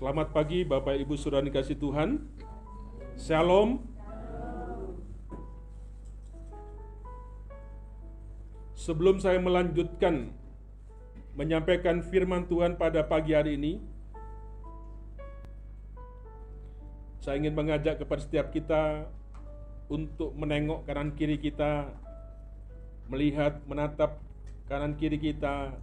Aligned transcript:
Selamat 0.00 0.32
pagi 0.32 0.64
Bapak 0.64 0.96
Ibu 0.96 1.12
Saudara 1.20 1.44
dikasih 1.44 1.76
Tuhan. 1.76 2.24
Shalom. 3.20 3.84
Sebelum 8.72 9.20
saya 9.20 9.36
melanjutkan 9.44 10.32
menyampaikan 11.36 12.00
firman 12.00 12.48
Tuhan 12.48 12.80
pada 12.80 13.04
pagi 13.04 13.36
hari 13.36 13.60
ini, 13.60 13.76
saya 17.20 17.36
ingin 17.36 17.52
mengajak 17.52 18.00
kepada 18.00 18.24
setiap 18.24 18.56
kita 18.56 19.04
untuk 19.92 20.32
menengok 20.32 20.88
kanan 20.88 21.12
kiri 21.12 21.36
kita, 21.36 21.92
melihat, 23.04 23.60
menatap 23.68 24.16
kanan 24.64 24.96
kiri 24.96 25.20
kita, 25.20 25.76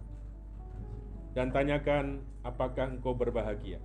dan 1.38 1.54
tanyakan, 1.54 2.18
apakah 2.42 2.90
engkau 2.90 3.14
berbahagia? 3.14 3.78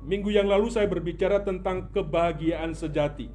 Minggu 0.00 0.34
yang 0.34 0.50
lalu 0.50 0.74
saya 0.74 0.90
berbicara 0.90 1.38
tentang 1.46 1.86
kebahagiaan 1.94 2.74
sejati. 2.74 3.30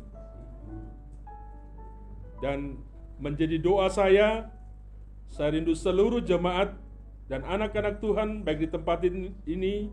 Dan 2.43 2.83
menjadi 3.16 3.55
doa 3.61 3.88
saya, 3.88 4.52
saya 5.31 5.55
rindu 5.55 5.72
seluruh 5.72 6.19
jemaat 6.19 6.75
dan 7.26 7.42
anak-anak 7.42 7.98
Tuhan 8.02 8.45
baik 8.45 8.59
di 8.66 8.70
tempat 8.70 9.02
ini 9.50 9.90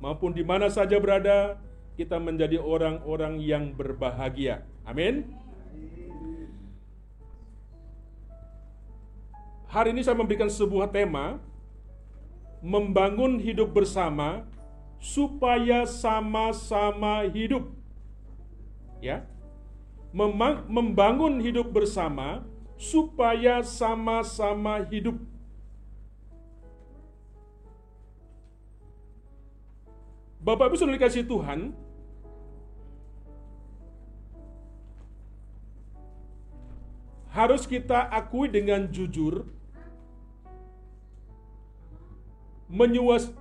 maupun 0.00 0.32
di 0.32 0.40
mana 0.40 0.72
saja 0.72 0.96
berada, 0.96 1.60
kita 2.00 2.16
menjadi 2.16 2.56
orang-orang 2.56 3.36
yang 3.44 3.76
berbahagia. 3.76 4.64
Amin. 4.88 5.28
Hari 9.68 9.94
ini 9.94 10.02
saya 10.02 10.18
memberikan 10.18 10.50
sebuah 10.50 10.90
tema 10.90 11.38
membangun 12.64 13.38
hidup 13.38 13.70
bersama 13.70 14.42
supaya 14.98 15.86
sama-sama 15.86 17.28
hidup. 17.28 17.70
Ya. 19.04 19.28
Membangun 20.66 21.38
hidup 21.38 21.70
bersama 21.70 22.42
supaya 22.74 23.62
sama-sama 23.62 24.82
hidup. 24.90 25.20
Bapak 30.40 30.72
Ibu 30.72 30.76
sudah 30.80 30.96
dikasih 30.96 31.28
Tuhan, 31.28 31.76
harus 37.30 37.68
kita 37.68 38.08
akui 38.08 38.48
dengan 38.48 38.88
jujur 38.88 39.44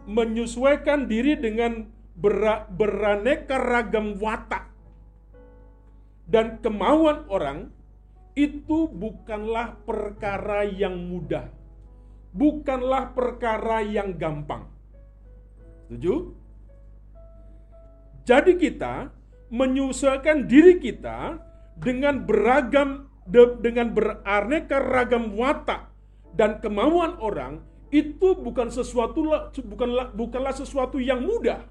menyesuaikan 0.10 1.08
diri 1.08 1.40
dengan 1.40 1.88
beraneka 2.76 3.56
ragam 3.62 4.18
watak 4.20 4.70
dan 6.30 6.62
kemauan 6.62 7.26
orang 7.32 7.74
itu 8.38 8.88
bukanlah 8.88 9.76
perkara 9.84 10.64
yang 10.64 10.96
mudah. 10.96 11.50
Bukanlah 12.30 13.18
perkara 13.18 13.82
yang 13.82 14.14
gampang. 14.14 14.70
Setuju? 15.90 16.39
Jadi 18.30 18.62
kita 18.62 19.10
menyesuaikan 19.50 20.46
diri 20.46 20.78
kita 20.78 21.42
dengan 21.82 22.22
beragam 22.30 23.10
dengan 23.66 23.90
beraneka 23.90 24.78
ragam 24.78 25.34
watak 25.34 25.90
dan 26.38 26.62
kemauan 26.62 27.18
orang 27.18 27.66
itu 27.90 28.38
bukan 28.38 28.70
sesuatu 28.70 29.50
bukanlah 29.66 30.14
bukanlah 30.14 30.54
sesuatu 30.54 31.02
yang 31.02 31.26
mudah. 31.26 31.66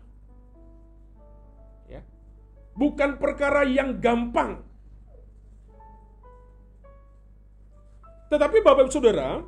Ya. 1.86 2.02
Bukan 2.74 3.22
perkara 3.22 3.62
yang 3.62 4.02
gampang. 4.02 4.66
Tetapi 8.34 8.66
Bapak 8.66 8.90
Ibu 8.90 8.92
Saudara, 8.92 9.40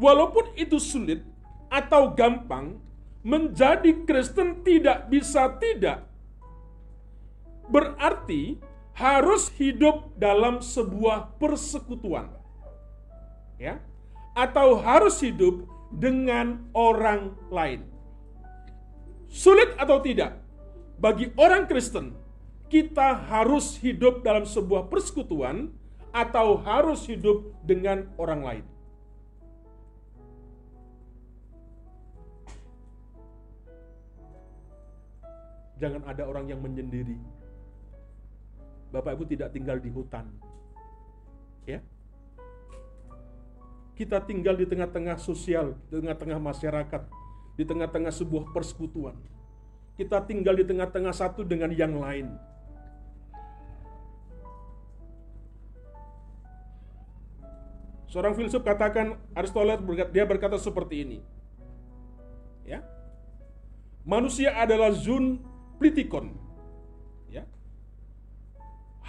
walaupun 0.00 0.56
itu 0.56 0.80
sulit 0.80 1.20
atau 1.68 2.10
gampang, 2.16 2.80
menjadi 3.22 4.02
Kristen 4.06 4.66
tidak 4.66 5.06
bisa 5.10 5.50
tidak. 5.58 6.06
Berarti 7.70 8.58
harus 8.92 9.48
hidup 9.56 10.12
dalam 10.18 10.60
sebuah 10.60 11.38
persekutuan. 11.40 12.28
Ya 13.56 13.78
atau 14.32 14.80
harus 14.80 15.20
hidup 15.20 15.68
dengan 15.92 16.64
orang 16.72 17.36
lain. 17.52 17.84
Sulit 19.32 19.72
atau 19.80 20.00
tidak, 20.00 20.40
bagi 21.00 21.32
orang 21.36 21.68
Kristen, 21.68 22.16
kita 22.68 23.16
harus 23.28 23.76
hidup 23.80 24.24
dalam 24.24 24.48
sebuah 24.48 24.88
persekutuan 24.88 25.72
atau 26.12 26.60
harus 26.60 27.04
hidup 27.08 27.52
dengan 27.64 28.08
orang 28.16 28.40
lain. 28.44 28.64
Jangan 35.82 36.06
ada 36.06 36.22
orang 36.30 36.46
yang 36.46 36.62
menyendiri. 36.62 37.18
Bapak 38.94 39.18
Ibu 39.18 39.26
tidak 39.26 39.50
tinggal 39.50 39.82
di 39.82 39.90
hutan. 39.90 40.30
Ya, 41.66 41.82
kita 43.92 44.18
tinggal 44.24 44.56
di 44.56 44.66
tengah-tengah 44.66 45.14
sosial, 45.20 45.78
di 45.86 46.00
tengah-tengah 46.00 46.40
masyarakat, 46.40 47.02
di 47.54 47.64
tengah-tengah 47.66 48.10
sebuah 48.10 48.50
persekutuan. 48.50 49.14
Kita 49.94 50.24
tinggal 50.24 50.56
di 50.56 50.64
tengah-tengah 50.64 51.12
satu 51.12 51.44
dengan 51.44 51.70
yang 51.70 51.94
lain. 52.00 52.32
Seorang 58.10 58.36
filsuf 58.36 58.60
katakan 58.60 59.16
Aristoteles 59.32 59.80
dia 60.12 60.24
berkata 60.24 60.56
seperti 60.56 61.06
ini. 61.06 61.18
Ya. 62.64 62.84
Manusia 64.04 64.52
adalah 64.56 64.92
zon 64.92 65.51
plitikon. 65.82 66.30
Ya. 67.26 67.42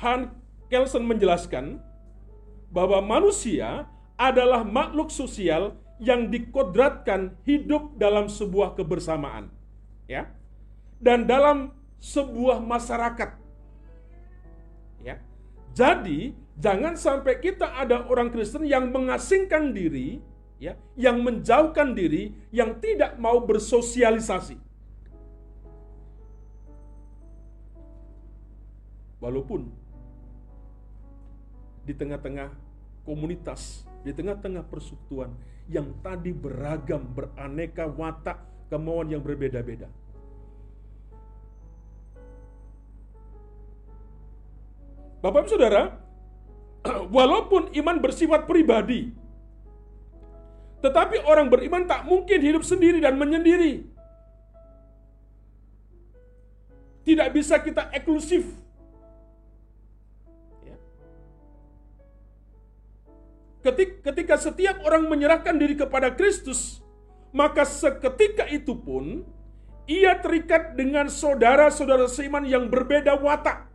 Han 0.02 0.34
Kelsen 0.74 1.06
menjelaskan 1.06 1.78
bahwa 2.74 2.98
manusia 3.06 3.86
adalah 4.18 4.66
makhluk 4.66 5.14
sosial 5.14 5.78
yang 6.02 6.34
dikodratkan 6.34 7.38
hidup 7.46 7.94
dalam 8.02 8.26
sebuah 8.26 8.74
kebersamaan. 8.74 9.54
Ya. 10.10 10.34
Dan 10.98 11.30
dalam 11.30 11.78
sebuah 12.02 12.58
masyarakat. 12.58 13.38
Ya. 15.06 15.22
Jadi, 15.78 16.34
jangan 16.58 16.98
sampai 16.98 17.38
kita 17.38 17.78
ada 17.78 18.10
orang 18.10 18.34
Kristen 18.34 18.66
yang 18.66 18.90
mengasingkan 18.90 19.76
diri, 19.76 20.24
ya, 20.58 20.80
yang 20.98 21.22
menjauhkan 21.22 21.94
diri, 21.94 22.34
yang 22.50 22.80
tidak 22.80 23.20
mau 23.20 23.44
bersosialisasi. 23.44 24.63
Walaupun 29.24 29.72
di 31.88 31.96
tengah-tengah 31.96 32.52
komunitas 33.08 33.88
di 34.04 34.12
tengah-tengah 34.12 34.68
persekutuan 34.68 35.32
yang 35.72 35.96
tadi 36.04 36.36
beragam, 36.36 37.08
beraneka 37.16 37.88
watak, 37.88 38.36
kemauan 38.68 39.08
yang 39.08 39.24
berbeda-beda. 39.24 39.88
Bapak 45.24 45.48
Ibu 45.48 45.50
Saudara, 45.56 45.84
walaupun 47.16 47.72
iman 47.80 47.98
bersifat 48.04 48.44
pribadi, 48.44 49.08
tetapi 50.84 51.24
orang 51.24 51.48
beriman 51.48 51.88
tak 51.88 52.04
mungkin 52.04 52.44
hidup 52.44 52.68
sendiri 52.68 53.00
dan 53.00 53.16
menyendiri. 53.16 53.88
Tidak 57.08 57.32
bisa 57.32 57.60
kita 57.64 57.88
eksklusif 57.96 58.63
ketika 63.64 64.36
setiap 64.36 64.84
orang 64.84 65.08
menyerahkan 65.08 65.56
diri 65.56 65.80
kepada 65.80 66.12
Kristus, 66.12 66.84
maka 67.32 67.64
seketika 67.64 68.46
itu 68.52 68.76
pun 68.76 69.24
ia 69.88 70.16
terikat 70.20 70.76
dengan 70.76 71.08
saudara-saudara 71.08 72.08
seiman 72.08 72.44
yang 72.44 72.68
berbeda 72.68 73.20
watak, 73.20 73.68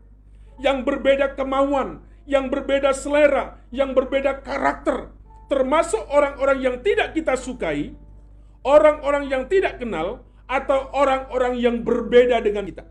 yang 0.61 0.85
berbeda 0.85 1.35
kemauan, 1.37 2.05
yang 2.29 2.53
berbeda 2.53 2.93
selera, 2.93 3.61
yang 3.73 3.97
berbeda 3.97 4.45
karakter, 4.45 5.13
termasuk 5.49 6.01
orang-orang 6.13 6.59
yang 6.61 6.77
tidak 6.85 7.17
kita 7.17 7.37
sukai, 7.37 7.97
orang-orang 8.65 9.29
yang 9.29 9.45
tidak 9.49 9.81
kenal, 9.81 10.25
atau 10.49 10.89
orang-orang 10.97 11.61
yang 11.61 11.77
berbeda 11.85 12.41
dengan 12.41 12.65
kita. 12.65 12.85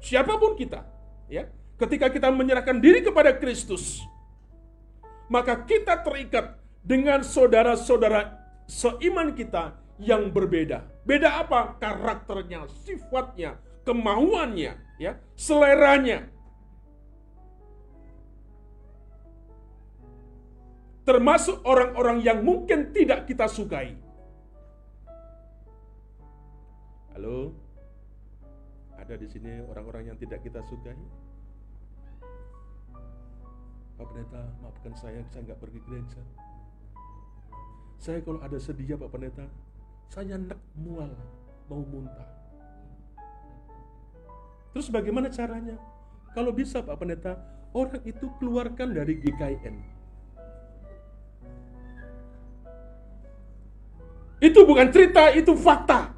Siapa 0.00 0.40
pun 0.40 0.56
kita, 0.56 0.80
ya, 1.28 1.44
ketika 1.76 2.08
kita 2.08 2.32
menyerahkan 2.32 2.80
diri 2.80 3.04
kepada 3.04 3.36
Kristus, 3.36 4.00
maka 5.28 5.64
kita 5.68 6.00
terikat 6.00 6.56
dengan 6.80 7.20
saudara-saudara 7.20 8.36
seiman 8.64 9.36
kita 9.36 9.76
yang 10.00 10.32
berbeda. 10.32 10.84
Beda 11.04 11.44
apa? 11.44 11.76
Karakternya, 11.76 12.64
sifatnya, 12.84 13.60
kemauannya, 13.84 14.76
ya, 14.96 15.20
seleranya. 15.36 16.28
Termasuk 21.04 21.64
orang-orang 21.64 22.20
yang 22.20 22.44
mungkin 22.44 22.92
tidak 22.92 23.24
kita 23.24 23.48
sukai. 23.48 23.96
Halo? 27.16 27.56
Ada 29.00 29.16
di 29.16 29.24
sini 29.24 29.64
orang-orang 29.64 30.12
yang 30.12 30.18
tidak 30.20 30.44
kita 30.44 30.60
sukai? 30.68 31.00
Pak 33.98 34.06
Pendeta, 34.14 34.42
maafkan 34.62 34.94
saya, 34.94 35.26
saya 35.34 35.42
nggak 35.42 35.58
pergi 35.58 35.82
gereja. 35.82 36.22
Saya 37.98 38.22
kalau 38.22 38.38
ada 38.38 38.54
sedia 38.62 38.94
Pak 38.94 39.10
Pendeta, 39.10 39.42
saya 40.06 40.38
nek 40.38 40.62
mual, 40.78 41.10
mau 41.66 41.82
muntah. 41.82 42.30
Terus 44.70 44.86
bagaimana 44.94 45.26
caranya? 45.34 45.74
Kalau 46.30 46.54
bisa 46.54 46.78
Pak 46.78 46.94
Pendeta, 46.94 47.42
orang 47.74 47.98
itu 48.06 48.30
keluarkan 48.38 48.94
dari 48.94 49.18
GKN. 49.18 49.76
Itu 54.38 54.62
bukan 54.62 54.94
cerita, 54.94 55.34
itu 55.34 55.50
fakta. 55.58 56.14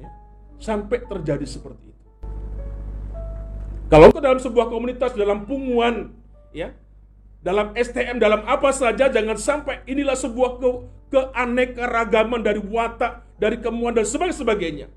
Ya, 0.00 0.08
sampai 0.56 1.04
terjadi 1.04 1.44
seperti 1.44 1.91
itu. 1.91 1.91
Kalau 3.92 4.08
ke 4.08 4.24
dalam 4.24 4.40
sebuah 4.40 4.72
komunitas 4.72 5.12
dalam 5.12 5.44
punguan, 5.44 6.16
ya, 6.48 6.72
dalam 7.44 7.76
STM, 7.76 8.16
dalam 8.16 8.40
apa 8.48 8.72
saja, 8.72 9.12
jangan 9.12 9.36
sampai 9.36 9.84
inilah 9.84 10.16
sebuah 10.16 10.56
ke, 10.56 10.68
keanekaragaman 11.12 12.40
dari 12.40 12.56
watak, 12.56 13.20
dari 13.36 13.60
kemuan 13.60 13.92
dan 13.92 14.08
sebagainya. 14.08 14.88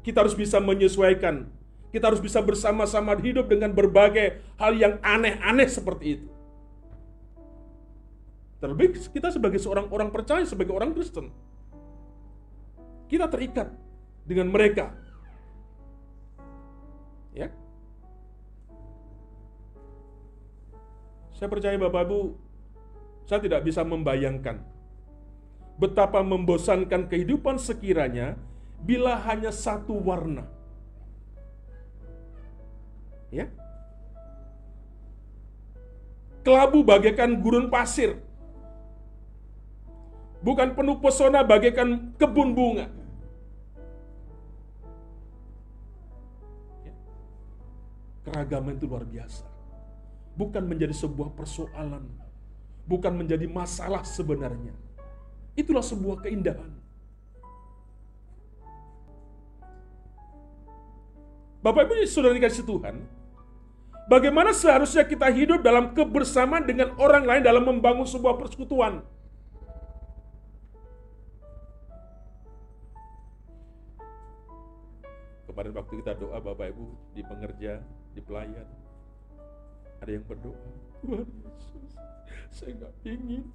Kita 0.00 0.24
harus 0.24 0.32
bisa 0.32 0.64
menyesuaikan. 0.64 1.44
Kita 1.92 2.08
harus 2.08 2.24
bisa 2.24 2.40
bersama-sama 2.40 3.12
hidup 3.20 3.44
dengan 3.52 3.76
berbagai 3.76 4.40
hal 4.56 4.80
yang 4.80 4.96
aneh-aneh 5.04 5.68
seperti 5.68 6.16
itu. 6.16 6.28
Terlebih 8.64 8.96
kita 9.12 9.28
sebagai 9.28 9.60
seorang 9.60 9.92
orang 9.92 10.08
percaya, 10.08 10.40
sebagai 10.48 10.72
orang 10.72 10.96
Kristen. 10.96 11.28
Kita 13.12 13.28
terikat 13.28 13.68
dengan 14.24 14.48
mereka 14.48 15.03
Ya. 17.34 17.50
Saya 21.34 21.50
percaya 21.50 21.74
Bapak 21.74 22.06
Ibu, 22.06 22.20
saya 23.26 23.42
tidak 23.42 23.66
bisa 23.66 23.82
membayangkan 23.82 24.62
betapa 25.74 26.22
membosankan 26.22 27.10
kehidupan 27.10 27.58
sekiranya 27.58 28.38
bila 28.78 29.18
hanya 29.26 29.50
satu 29.50 29.98
warna. 29.98 30.46
Ya. 33.34 33.50
Kelabu 36.46 36.86
bagaikan 36.86 37.34
gurun 37.42 37.66
pasir. 37.66 38.20
Bukan 40.44 40.76
penuh 40.76 41.00
pesona 41.02 41.40
bagaikan 41.42 42.14
kebun 42.20 42.52
bunga. 42.54 42.86
Keragaman 48.24 48.80
itu 48.80 48.88
luar 48.88 49.04
biasa. 49.04 49.44
Bukan 50.34 50.66
menjadi 50.66 50.90
sebuah 50.96 51.30
persoalan, 51.38 52.02
bukan 52.88 53.12
menjadi 53.14 53.46
masalah 53.46 54.02
sebenarnya. 54.02 54.74
Itulah 55.54 55.84
sebuah 55.84 56.26
keindahan. 56.26 56.74
Bapak 61.62 61.88
Ibu 61.88 62.04
sudah 62.04 62.34
dikasih 62.34 62.66
Tuhan, 62.66 63.08
bagaimana 64.10 64.52
seharusnya 64.52 65.06
kita 65.06 65.30
hidup 65.32 65.64
dalam 65.64 65.96
kebersamaan 65.96 66.66
dengan 66.66 66.92
orang 67.00 67.24
lain 67.24 67.42
dalam 67.46 67.64
membangun 67.64 68.04
sebuah 68.04 68.36
persekutuan? 68.36 69.00
Kemarin 75.54 75.78
waktu 75.78 76.02
kita 76.02 76.18
doa 76.18 76.42
Bapak 76.42 76.74
Ibu 76.74 77.14
di 77.14 77.22
pengerja, 77.22 77.78
di 78.10 78.18
pelayan, 78.18 78.66
ada 80.02 80.10
yang 80.10 80.26
berdoa, 80.26 80.58
Tuhan 80.98 81.30
Yesus, 81.30 81.94
saya 82.50 82.74
nggak 82.74 82.94
ingin 83.06 83.54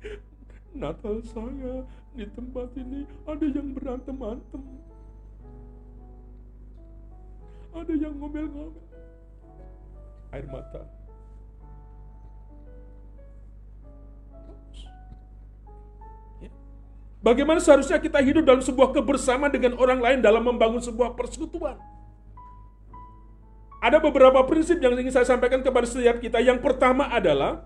Natal 0.72 1.20
saya 1.28 1.84
di 2.16 2.24
tempat 2.32 2.72
ini 2.80 3.04
ada 3.28 3.44
yang 3.52 3.76
berantem-antem. 3.76 4.64
Ada 7.76 7.94
yang 8.00 8.16
ngomel-ngomel. 8.16 8.80
Air 10.32 10.48
mata. 10.48 10.99
Bagaimana 17.20 17.60
seharusnya 17.60 18.00
kita 18.00 18.24
hidup 18.24 18.48
dalam 18.48 18.64
sebuah 18.64 18.96
kebersamaan 18.96 19.52
dengan 19.52 19.76
orang 19.76 20.00
lain 20.00 20.20
dalam 20.24 20.40
membangun 20.40 20.80
sebuah 20.80 21.20
persekutuan? 21.20 21.76
Ada 23.84 24.00
beberapa 24.00 24.40
prinsip 24.48 24.80
yang 24.80 24.96
ingin 24.96 25.12
saya 25.12 25.28
sampaikan 25.28 25.60
kepada 25.60 25.84
setiap 25.84 26.20
kita. 26.24 26.40
Yang 26.40 26.64
pertama 26.64 27.12
adalah 27.12 27.64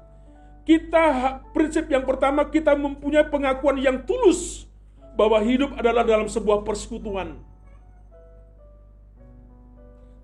kita 0.65 1.37
prinsip 1.53 1.85
yang 1.85 2.01
pertama 2.01 2.45
kita 2.49 2.73
mempunyai 2.73 3.29
pengakuan 3.29 3.77
yang 3.77 4.01
tulus 4.01 4.65
bahwa 5.13 5.37
hidup 5.45 5.77
adalah 5.77 6.01
dalam 6.01 6.25
sebuah 6.25 6.65
persekutuan. 6.65 7.37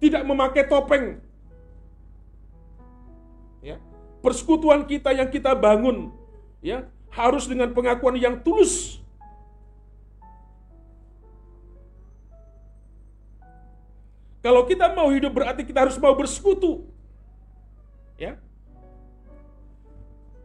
Tidak 0.02 0.26
memakai 0.26 0.66
topeng. 0.66 1.22
Ya. 3.62 3.78
Persekutuan 4.26 4.90
kita 4.90 5.14
yang 5.14 5.30
kita 5.30 5.54
bangun 5.54 6.10
ya 6.66 6.90
harus 7.14 7.46
dengan 7.46 7.70
pengakuan 7.78 8.18
yang 8.18 8.42
tulus 8.42 8.99
Kalau 14.40 14.64
kita 14.64 14.96
mau 14.96 15.12
hidup 15.12 15.36
berarti 15.36 15.68
kita 15.68 15.84
harus 15.84 16.00
mau 16.00 16.16
bersekutu. 16.16 16.88
Ya. 18.16 18.40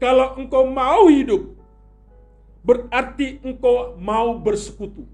Kalau 0.02 0.34
engkau 0.38 0.66
mau 0.66 1.06
hidup 1.06 1.54
berarti 2.64 3.38
engkau 3.44 3.94
mau 4.00 4.34
bersekutu. 4.40 5.06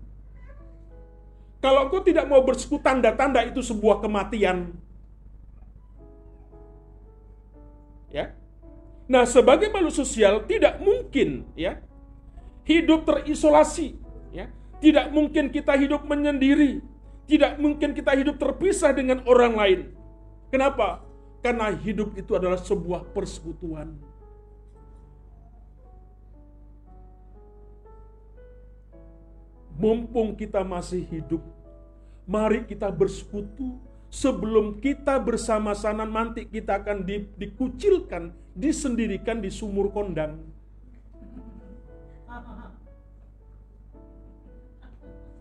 Kalau 1.61 1.87
engkau 1.87 2.01
tidak 2.01 2.25
mau 2.25 2.41
bersekutu 2.41 2.81
tanda-tanda 2.81 3.45
itu 3.45 3.61
sebuah 3.61 4.01
kematian. 4.01 4.73
Ya. 8.09 8.33
Nah, 9.11 9.29
sebagai 9.29 9.69
makhluk 9.69 9.93
sosial 9.93 10.41
tidak 10.49 10.81
mungkin 10.81 11.45
ya 11.53 11.83
hidup 12.65 13.05
terisolasi, 13.05 13.99
ya. 14.31 14.47
Tidak 14.81 15.13
mungkin 15.13 15.53
kita 15.53 15.77
hidup 15.77 16.07
menyendiri, 16.09 16.81
tidak 17.31 17.63
mungkin 17.63 17.95
kita 17.95 18.11
hidup 18.19 18.43
terpisah 18.43 18.91
dengan 18.91 19.23
orang 19.23 19.55
lain. 19.55 19.81
Kenapa? 20.51 21.07
Karena 21.39 21.71
hidup 21.71 22.19
itu 22.19 22.35
adalah 22.35 22.59
sebuah 22.59 23.07
persekutuan. 23.15 23.95
Mumpung 29.79 30.35
kita 30.37 30.61
masih 30.61 31.07
hidup, 31.07 31.41
mari 32.29 32.67
kita 32.67 32.91
bersekutu 32.93 33.81
sebelum 34.13 34.77
kita 34.83 35.17
bersama-sama 35.23 36.05
nanti 36.05 36.45
kita 36.45 36.83
akan 36.83 37.07
di, 37.07 37.25
dikucilkan, 37.39 38.35
disendirikan 38.53 39.41
di 39.41 39.49
sumur 39.49 39.89
kondang. 39.89 40.37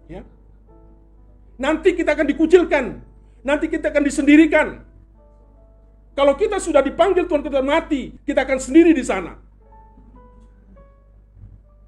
Ya, 0.08 0.24
Nanti 1.60 1.92
kita 1.92 2.16
akan 2.16 2.28
dikucilkan. 2.32 2.86
Nanti 3.44 3.68
kita 3.68 3.92
akan 3.92 4.04
disendirikan. 4.08 4.68
Kalau 6.16 6.36
kita 6.39 6.56
sudah 6.60 6.80
dipanggil 6.80 7.28
Tuhan 7.28 7.44
kita 7.44 7.60
mati, 7.60 8.16
kita 8.24 8.48
akan 8.48 8.60
sendiri 8.60 8.96
di 8.96 9.04
sana. 9.04 9.36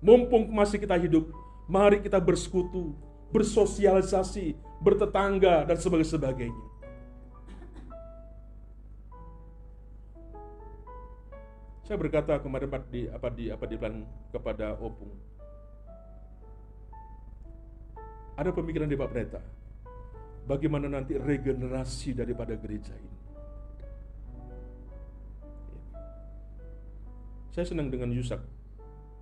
Mumpung 0.04 0.52
masih 0.52 0.76
kita 0.76 1.00
hidup, 1.00 1.32
mari 1.72 2.04
kita 2.04 2.20
bersekutu, 2.20 2.96
bersosialisasi, 3.32 4.56
bertetangga, 4.84 5.64
dan 5.68 5.78
sebagainya. 5.80 6.66
Saya 11.86 12.00
berkata 12.00 12.40
kemarin 12.40 12.72
di 12.88 13.12
apa 13.12 13.28
di 13.28 13.52
apa 13.52 13.66
di 13.68 13.76
plan 13.76 14.08
kepada 14.32 14.80
Opung. 14.80 15.12
Ada 18.40 18.56
pemikiran 18.56 18.88
di 18.88 18.96
Pak 18.96 19.12
Pendeta. 19.12 19.61
Bagaimana 20.50 20.90
nanti 20.90 21.16
regenerasi 21.16 22.18
daripada 22.18 22.58
gereja 22.58 22.94
ini? 22.98 23.20
Saya 27.52 27.66
senang 27.68 27.92
dengan 27.92 28.10
Yusak. 28.16 28.40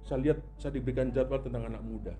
Saya 0.05 0.21
lihat 0.21 0.39
saya 0.61 0.77
diberikan 0.77 1.09
jadwal 1.09 1.41
tentang 1.41 1.65
anak 1.65 1.81
muda. 1.81 2.13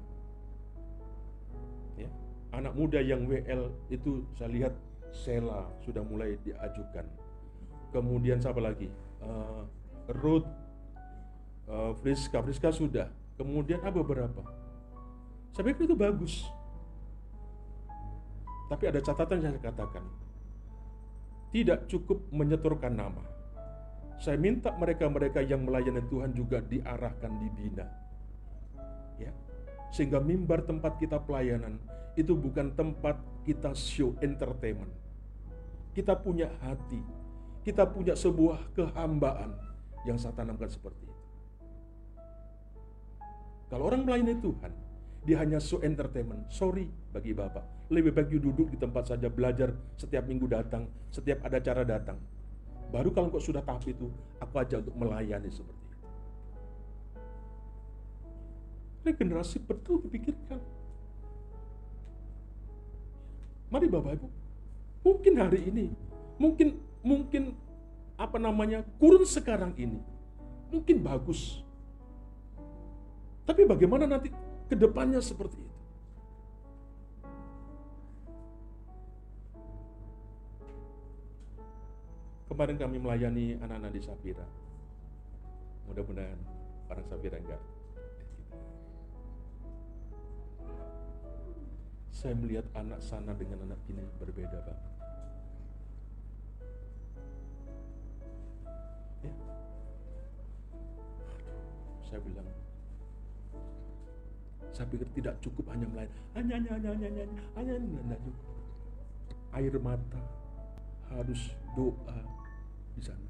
Ya, 1.95 2.09
anak 2.53 2.73
muda 2.73 2.99
yang 2.99 3.29
WL 3.29 3.71
itu 3.93 4.25
saya 4.35 4.49
lihat 4.49 4.73
Sela 5.13 5.69
sudah 5.85 6.01
mulai 6.05 6.37
diajukan. 6.45 7.05
Kemudian 7.89 8.37
siapa 8.37 8.61
lagi? 8.61 8.89
Uh, 9.21 9.65
Ruth, 10.21 10.45
uh, 11.69 11.93
Friska, 12.01 12.41
Friska 12.45 12.69
sudah. 12.69 13.09
Kemudian 13.37 13.81
ada 13.81 13.93
beberapa. 14.01 14.45
Saya 15.53 15.73
pikir 15.73 15.89
itu 15.89 15.97
bagus. 15.97 16.45
Tapi 18.69 18.83
ada 18.85 19.01
catatan 19.01 19.41
yang 19.41 19.57
saya 19.57 19.65
katakan. 19.73 20.05
Tidak 21.49 21.89
cukup 21.89 22.29
menyetorkan 22.29 22.93
nama 22.93 23.39
saya 24.19 24.35
minta 24.35 24.75
mereka-mereka 24.75 25.39
yang 25.39 25.63
melayani 25.63 26.03
Tuhan 26.11 26.35
juga 26.35 26.59
diarahkan 26.59 27.31
dibina. 27.39 27.87
Ya. 29.15 29.31
Sehingga 29.95 30.19
mimbar 30.19 30.67
tempat 30.67 30.99
kita 30.99 31.23
pelayanan 31.23 31.79
itu 32.19 32.35
bukan 32.35 32.75
tempat 32.75 33.15
kita 33.47 33.71
show 33.71 34.11
entertainment. 34.19 34.91
Kita 35.95 36.19
punya 36.19 36.51
hati, 36.59 36.99
kita 37.63 37.87
punya 37.87 38.13
sebuah 38.13 38.75
kehambaan 38.75 39.55
yang 40.03 40.19
saya 40.19 40.35
tanamkan 40.35 40.67
seperti 40.67 40.99
itu. 41.07 41.15
Kalau 43.71 43.87
orang 43.87 44.03
melayani 44.03 44.35
Tuhan, 44.43 44.73
dia 45.23 45.39
hanya 45.41 45.59
show 45.59 45.83
entertainment. 45.83 46.51
Sorry 46.51 46.87
bagi 47.11 47.35
Bapak. 47.35 47.91
Lebih 47.91 48.13
baik 48.13 48.37
duduk 48.37 48.69
di 48.69 48.77
tempat 48.77 49.09
saja 49.09 49.27
belajar 49.27 49.73
setiap 49.97 50.29
minggu 50.29 50.45
datang, 50.45 50.85
setiap 51.09 51.41
ada 51.41 51.57
cara 51.57 51.81
datang 51.81 52.19
Baru 52.89 53.13
kalau 53.13 53.29
kau 53.29 53.41
sudah 53.41 53.61
tahap 53.61 53.85
itu, 53.85 54.09
aku 54.41 54.53
ajak 54.57 54.81
untuk 54.81 54.97
melayani 54.97 55.49
seperti 55.53 55.77
itu. 55.85 55.97
Regenerasi 59.05 59.57
betul 59.61 60.01
dipikirkan. 60.09 60.57
Mari 63.69 63.85
Bapak 63.85 64.17
Ibu, 64.17 64.27
mungkin 65.05 65.33
hari 65.37 65.69
ini, 65.69 65.93
mungkin 66.41 66.81
mungkin 67.05 67.53
apa 68.17 68.41
namanya 68.41 68.81
kurun 68.97 69.21
sekarang 69.21 69.77
ini, 69.77 70.01
mungkin 70.73 71.05
bagus. 71.05 71.61
Tapi 73.45 73.69
bagaimana 73.69 74.09
nanti 74.09 74.33
ke 74.69 74.77
depannya 74.77 75.17
seperti 75.17 75.57
itu? 75.57 75.77
Kemarin 82.53 82.77
kami 82.77 82.97
melayani 83.01 83.57
anak-anak 83.65 83.91
di 83.97 84.01
Sapira. 84.03 84.45
Mudah-mudahan 85.89 86.37
orang 86.85 87.05
Sapira 87.09 87.41
enggak. 87.41 87.61
Saya 92.13 92.35
melihat 92.35 92.67
anak 92.75 92.99
sana 92.99 93.31
dengan 93.31 93.63
anak 93.63 93.79
ini 93.87 94.03
berbeda, 94.19 94.59
Pak. 94.59 94.79
Ya. 99.23 99.33
Saya 102.11 102.19
bilang, 102.27 102.43
saya 104.79 104.95
pikir 104.95 105.11
tidak 105.11 105.35
cukup 105.43 105.75
hanya 105.75 105.91
melayani. 105.91 106.15
Hanya, 106.39 106.55
hanya, 106.55 106.71
hanya, 106.71 106.89
hanya, 106.95 107.07
hanya, 107.11 107.35
hanya, 107.59 107.73
hanya 107.99 108.15
cukup. 108.23 108.47
Air 109.51 109.75
mata 109.83 110.23
harus 111.11 111.51
doa, 111.75 112.19
di 112.95 113.03
sana. 113.03 113.27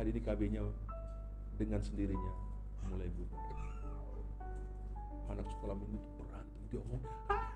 Hari 0.00 0.08
ini 0.08 0.24
KB-nya 0.24 0.64
dengan 1.60 1.84
sendirinya 1.84 2.32
mulai 2.88 3.12
bubar. 3.12 3.60
Anak 5.28 5.52
sekolah 5.52 5.76
minggu 5.76 6.00
itu 6.00 6.12
berantem, 6.16 6.60
dia 6.72 6.80
ngomong, 6.80 7.04
ah! 7.28 7.52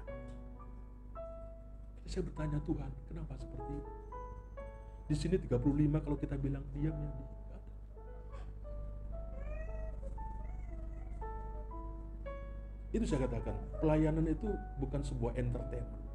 Saya 2.05 2.29
bertanya 2.29 2.61
Tuhan, 2.69 2.93
kenapa 3.09 3.33
seperti 3.41 3.73
itu? 3.73 3.93
Di 5.09 5.15
sini 5.17 5.37
35 5.49 6.05
kalau 6.05 6.17
kita 6.21 6.37
bilang 6.37 6.65
diam 6.77 6.93
ya. 6.93 7.36
Itu 12.97 13.05
saya 13.05 13.29
katakan, 13.29 13.53
pelayanan 13.85 14.25
itu 14.25 14.49
bukan 14.81 15.05
sebuah 15.05 15.37
entertainment. 15.37 16.09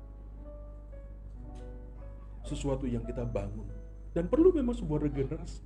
Sesuatu 2.41 2.89
yang 2.89 3.05
kita 3.05 3.21
bangun. 3.21 3.69
Dan 4.17 4.25
perlu 4.25 4.49
memang 4.49 4.73
sebuah 4.73 5.05
regenerasi. 5.05 5.61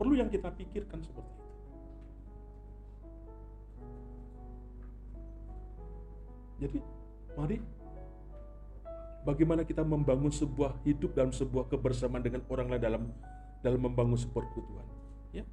Perlu 0.00 0.16
yang 0.16 0.32
kita 0.32 0.48
pikirkan 0.48 1.04
seperti 1.04 1.28
itu. 1.28 1.44
Jadi 6.56 6.78
mari 7.36 7.60
bagaimana 9.28 9.60
kita 9.60 9.84
membangun 9.84 10.32
sebuah 10.32 10.80
hidup 10.88 11.12
dalam 11.12 11.36
sebuah 11.36 11.68
kebersamaan 11.68 12.24
dengan 12.24 12.40
orang 12.48 12.72
lain 12.72 12.80
dalam 12.80 13.02
dalam 13.60 13.80
membangun 13.84 14.16
persekutuan 14.16 14.88
ya. 15.36 15.44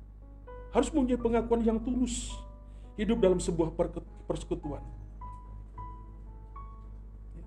Harus 0.72 0.88
punya 0.88 1.19
pengakuan 1.19 1.60
yang 1.60 1.83
tulus 1.83 2.31
hidup 3.00 3.17
dalam 3.21 3.39
sebuah 3.41 3.73
persekutuan 4.29 4.83
ya. 7.35 7.45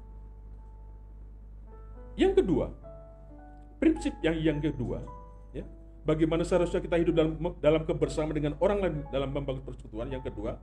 yang 2.27 2.33
kedua 2.35 2.75
Prinsip 3.77 4.17
yang 4.25 4.37
yang 4.41 4.59
kedua, 4.65 5.05
ya, 5.53 5.61
bagaimana 6.09 6.49
seharusnya 6.49 6.81
kita 6.81 6.97
hidup 6.97 7.13
dalam 7.13 7.33
dalam 7.61 7.83
kebersamaan 7.85 8.33
dengan 8.33 8.55
orang 8.57 8.79
lain 8.81 8.95
dalam 9.13 9.29
membangun 9.37 9.61
persekutuan. 9.61 10.09
Yang 10.09 10.33
kedua, 10.33 10.57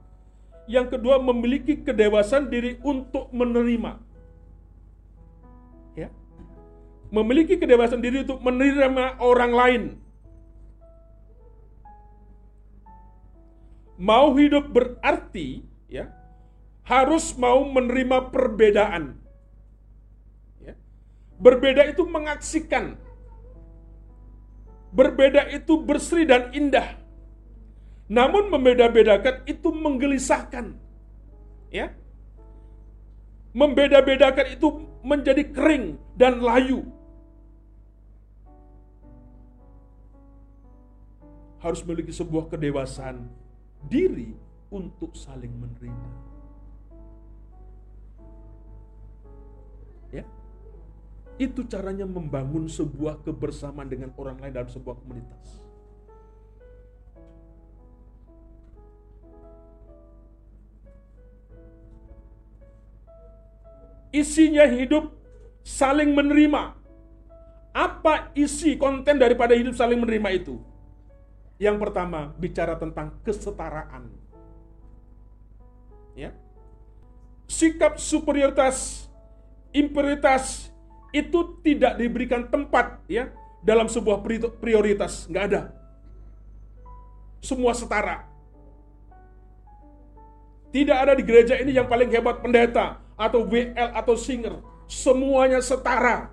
yang 0.66 0.90
kedua 0.90 1.22
memiliki 1.22 1.78
kedewasaan 1.78 2.50
diri 2.50 2.82
untuk 2.82 3.30
menerima. 3.30 4.02
Ya. 5.94 6.10
Memiliki 7.14 7.62
kedewasaan 7.62 8.02
diri 8.02 8.26
untuk 8.26 8.42
menerima 8.42 9.22
orang 9.22 9.52
lain. 9.54 9.84
Mau 13.98 14.34
hidup 14.36 14.74
berarti 14.74 15.62
ya 15.86 16.10
harus 16.84 17.34
mau 17.38 17.64
menerima 17.64 18.34
perbedaan. 18.34 19.18
Ya. 20.60 20.74
Berbeda 21.38 21.88
itu 21.88 22.04
mengaksikan 22.04 22.98
Berbeda 24.94 25.50
itu 25.50 25.82
berseri 25.82 26.24
dan 26.30 26.54
indah. 26.54 27.02
Namun 28.06 28.54
membeda-bedakan 28.54 29.42
itu 29.50 29.74
menggelisahkan. 29.74 30.78
Ya. 31.74 31.98
Membeda-bedakan 33.58 34.54
itu 34.54 34.86
menjadi 35.02 35.50
kering 35.50 35.98
dan 36.14 36.46
layu. 36.46 36.86
Harus 41.58 41.82
memiliki 41.82 42.14
sebuah 42.14 42.54
kedewasaan 42.54 43.26
diri 43.88 44.34
untuk 44.74 45.14
saling 45.14 45.52
menerima. 45.54 46.12
Ya. 50.14 50.26
Itu 51.42 51.66
caranya 51.66 52.06
membangun 52.06 52.70
sebuah 52.70 53.26
kebersamaan 53.26 53.90
dengan 53.90 54.14
orang 54.18 54.38
lain 54.38 54.54
dalam 54.54 54.70
sebuah 54.70 54.98
komunitas. 55.02 55.64
Isinya 64.14 64.70
hidup 64.70 65.10
saling 65.66 66.14
menerima. 66.14 66.78
Apa 67.74 68.30
isi 68.38 68.78
konten 68.78 69.18
daripada 69.18 69.58
hidup 69.58 69.74
saling 69.74 69.98
menerima 69.98 70.30
itu? 70.38 70.62
Yang 71.62 71.78
pertama, 71.80 72.34
bicara 72.38 72.76
tentang 72.76 73.14
kesetaraan. 73.22 74.10
Ya. 76.18 76.34
Sikap 77.46 78.02
superioritas, 78.02 79.08
imperitas, 79.74 80.74
itu 81.14 81.62
tidak 81.62 82.02
diberikan 82.02 82.50
tempat 82.50 82.98
ya 83.06 83.30
dalam 83.62 83.86
sebuah 83.86 84.26
prioritas, 84.58 85.30
nggak 85.30 85.46
ada. 85.54 85.62
Semua 87.38 87.78
setara. 87.78 88.26
Tidak 90.74 90.98
ada 90.98 91.14
di 91.14 91.22
gereja 91.22 91.54
ini 91.62 91.78
yang 91.78 91.86
paling 91.86 92.10
hebat 92.10 92.42
pendeta 92.42 92.98
atau 93.14 93.46
WL 93.46 93.94
atau 93.94 94.18
singer. 94.18 94.58
Semuanya 94.90 95.62
setara. 95.62 96.33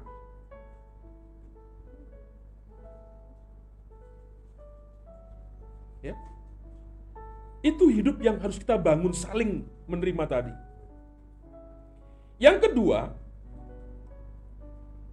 Itu 7.61 7.93
hidup 7.93 8.17
yang 8.25 8.41
harus 8.41 8.57
kita 8.57 8.81
bangun 8.81 9.13
saling 9.13 9.69
menerima 9.85 10.25
tadi. 10.25 10.55
Yang 12.41 12.73
kedua, 12.73 13.13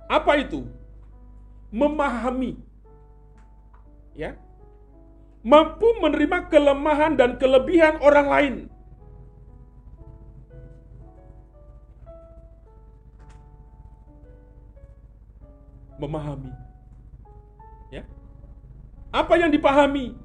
apa 0.07 0.39
itu? 0.39 0.63
Memahami. 1.67 2.55
Ya. 4.15 4.39
Mampu 5.43 5.91
menerima 5.99 6.47
kelemahan 6.47 7.19
dan 7.19 7.35
kelebihan 7.35 7.99
orang 7.99 8.27
lain. 8.31 8.55
Memahami. 15.99 16.55
Ya. 17.91 18.07
Apa 19.11 19.35
yang 19.35 19.51
dipahami? 19.51 20.15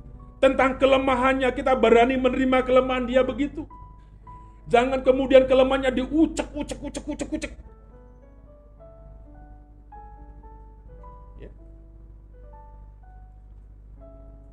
Tentang 0.43 0.75
kelemahannya, 0.75 1.55
kita 1.55 1.79
berani 1.79 2.19
menerima 2.19 2.67
kelemahan 2.67 3.07
dia 3.07 3.23
begitu. 3.23 3.63
Jangan 4.67 5.07
kemudian 5.07 5.47
kelemahannya 5.47 5.95
diucek, 5.95 6.51
ucek, 6.51 6.83
ucek, 6.83 7.05
ucek, 7.07 7.29
ucek. 7.31 7.53
Ya. 11.39 11.51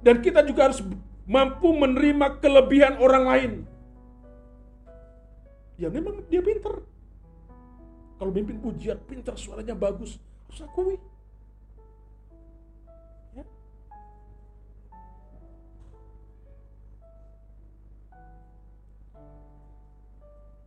Dan 0.06 0.22
kita 0.22 0.46
juga 0.46 0.70
harus 0.70 0.86
mampu 1.26 1.74
menerima 1.74 2.38
kelebihan 2.38 3.02
orang 3.02 3.26
lain. 3.26 3.52
Ya 5.82 5.90
memang 5.90 6.22
dia 6.30 6.46
pinter. 6.46 6.86
Kalau 8.22 8.30
mimpin 8.36 8.62
pujian, 8.62 9.00
pinter, 9.10 9.34
suaranya 9.40 9.74
bagus. 9.74 10.22
Harus 10.52 10.62
akui. 10.70 11.02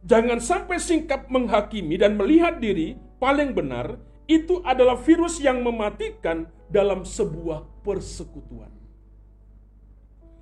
Jangan 0.02 0.42
sampai 0.42 0.82
singkap 0.82 1.30
menghakimi 1.30 1.94
dan 1.94 2.18
melihat 2.18 2.59
diri 2.59 2.99
paling 3.23 3.54
benar 3.54 4.02
itu 4.26 4.59
adalah 4.66 4.99
virus 4.99 5.38
yang 5.38 5.62
mematikan 5.62 6.50
dalam 6.66 7.06
sebuah 7.06 7.62
persekutuan. 7.87 8.71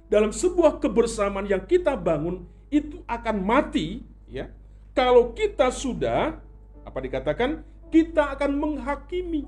Dalam 0.08 0.32
sebuah 0.32 0.80
kebersamaan 0.80 1.44
yang 1.46 1.62
kita 1.68 1.94
bangun 1.94 2.48
itu 2.72 3.04
akan 3.04 3.36
mati 3.44 4.00
ya. 4.26 4.48
Kalau 4.96 5.36
kita 5.36 5.70
sudah 5.70 6.40
apa 6.82 6.98
dikatakan 6.98 7.62
kita 7.92 8.32
akan 8.34 8.50
menghakimi 8.56 9.46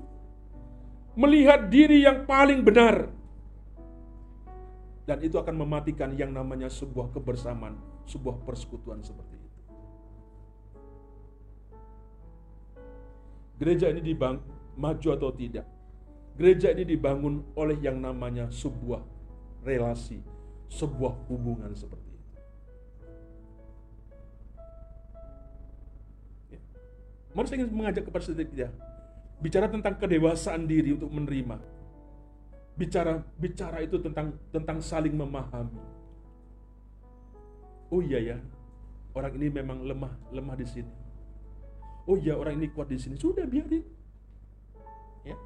melihat 1.17 1.67
diri 1.67 2.05
yang 2.05 2.23
paling 2.23 2.63
benar 2.63 3.11
dan 5.03 5.19
itu 5.19 5.35
akan 5.35 5.55
mematikan 5.67 6.15
yang 6.15 6.31
namanya 6.31 6.71
sebuah 6.71 7.11
kebersamaan, 7.11 7.75
sebuah 8.07 8.39
persekutuan 8.47 9.03
seperti 9.03 9.35
itu. 9.35 9.42
Gereja 13.63 13.87
ini 13.95 14.03
dibangun 14.03 14.43
maju 14.75 15.07
atau 15.15 15.31
tidak. 15.31 15.63
Gereja 16.35 16.75
ini 16.75 16.83
dibangun 16.83 17.47
oleh 17.55 17.79
yang 17.79 17.95
namanya 17.95 18.51
sebuah 18.51 18.99
relasi, 19.63 20.19
sebuah 20.67 21.31
hubungan 21.31 21.71
seperti 21.71 22.11
itu. 22.11 22.29
Ya. 26.51 26.59
Mari 27.31 27.47
saya 27.47 27.57
ingin 27.63 27.71
mengajak 27.71 28.03
kepada 28.03 28.23
setiap 28.27 28.51
kita 28.51 28.67
bicara 29.39 29.71
tentang 29.71 29.95
kedewasaan 29.95 30.67
diri 30.67 30.99
untuk 30.99 31.15
menerima. 31.15 31.55
Bicara 32.75 33.23
bicara 33.39 33.79
itu 33.79 33.95
tentang 33.95 34.35
tentang 34.51 34.83
saling 34.83 35.15
memahami. 35.15 35.79
Oh 37.87 38.03
iya 38.03 38.35
ya, 38.35 38.37
orang 39.15 39.31
ini 39.39 39.47
memang 39.47 39.87
lemah 39.87 40.11
lemah 40.35 40.59
di 40.59 40.67
sini 40.67 41.03
oh 42.07 42.17
ya 42.19 42.35
orang 42.35 42.59
ini 42.59 42.67
kuat 42.71 42.91
di 42.91 42.99
sini. 42.99 43.15
Sudah 43.15 43.47
biarin. 43.47 43.83
Ya. 45.23 45.37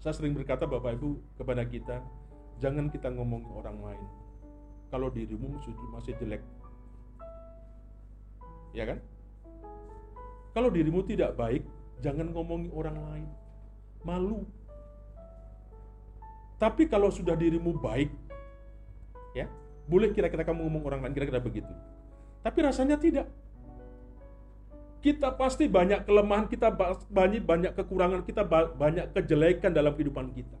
Saya 0.00 0.14
sering 0.14 0.32
berkata 0.32 0.64
bapak 0.64 0.96
ibu 0.96 1.18
kepada 1.34 1.66
kita 1.66 2.02
jangan 2.62 2.92
kita 2.92 3.10
ngomong 3.10 3.42
orang 3.56 3.78
lain. 3.80 4.06
Kalau 4.90 5.10
dirimu 5.10 5.58
masih 5.94 6.14
jelek. 6.18 6.42
Ya 8.70 8.86
kan? 8.86 8.98
Kalau 10.50 10.70
dirimu 10.70 11.02
tidak 11.06 11.34
baik 11.38 11.62
jangan 12.02 12.30
ngomongi 12.30 12.70
orang 12.74 12.96
lain. 12.98 13.28
Malu. 14.02 14.46
Tapi 16.60 16.90
kalau 16.90 17.08
sudah 17.08 17.38
dirimu 17.38 17.80
baik 17.80 18.12
ya 19.32 19.46
boleh 19.86 20.12
kira-kira 20.12 20.42
kamu 20.44 20.66
ngomong 20.66 20.82
orang 20.84 21.00
lain 21.06 21.14
kira-kira 21.14 21.40
begitu. 21.40 21.72
Tapi 22.40 22.58
rasanya 22.60 22.96
tidak 23.00 23.26
kita 25.00 25.32
pasti 25.32 25.64
banyak 25.64 26.04
kelemahan, 26.04 26.44
kita 26.44 26.68
banyak 27.08 27.40
banyak 27.44 27.72
kekurangan, 27.72 28.20
kita 28.20 28.44
banyak 28.76 29.16
kejelekan 29.16 29.72
dalam 29.72 29.96
kehidupan 29.96 30.28
kita. 30.36 30.58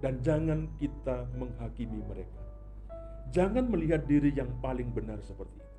Dan 0.00 0.20
jangan 0.24 0.68
kita 0.80 1.28
menghakimi 1.36 2.00
mereka. 2.04 2.40
Jangan 3.32 3.68
melihat 3.68 4.04
diri 4.04 4.32
yang 4.32 4.48
paling 4.60 4.88
benar 4.92 5.20
seperti 5.24 5.60
itu. 5.60 5.76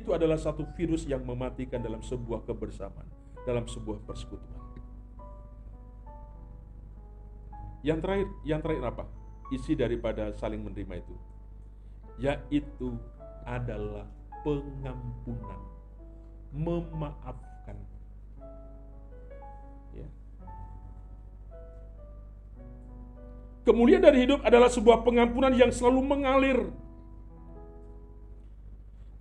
Itu 0.00 0.08
adalah 0.16 0.40
satu 0.40 0.64
virus 0.72 1.04
yang 1.04 1.24
mematikan 1.24 1.80
dalam 1.80 2.00
sebuah 2.00 2.48
kebersamaan, 2.48 3.08
dalam 3.44 3.68
sebuah 3.68 4.04
persekutuan. 4.08 4.60
Yang 7.82 7.98
terakhir, 7.98 8.28
yang 8.46 8.60
terakhir 8.62 8.84
apa? 8.88 9.04
Isi 9.52 9.74
daripada 9.74 10.32
saling 10.38 10.62
menerima 10.62 11.02
itu, 11.02 11.16
yaitu 12.22 12.94
adalah 13.46 14.06
pengampunan, 14.42 15.60
memaafkan. 16.54 17.76
Ya. 19.94 20.08
Kemuliaan 23.62 24.02
dari 24.02 24.26
hidup 24.26 24.42
adalah 24.42 24.66
sebuah 24.66 25.06
pengampunan 25.06 25.54
yang 25.54 25.70
selalu 25.70 26.00
mengalir. 26.02 26.58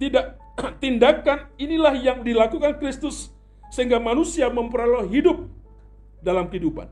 Tidak 0.02 0.26
tindakan 0.84 1.54
inilah 1.62 1.94
yang 1.94 2.26
dilakukan 2.26 2.82
Kristus 2.82 3.30
sehingga 3.70 4.02
manusia 4.02 4.50
memperoleh 4.50 5.08
hidup 5.08 5.46
dalam 6.20 6.50
kehidupan. 6.50 6.90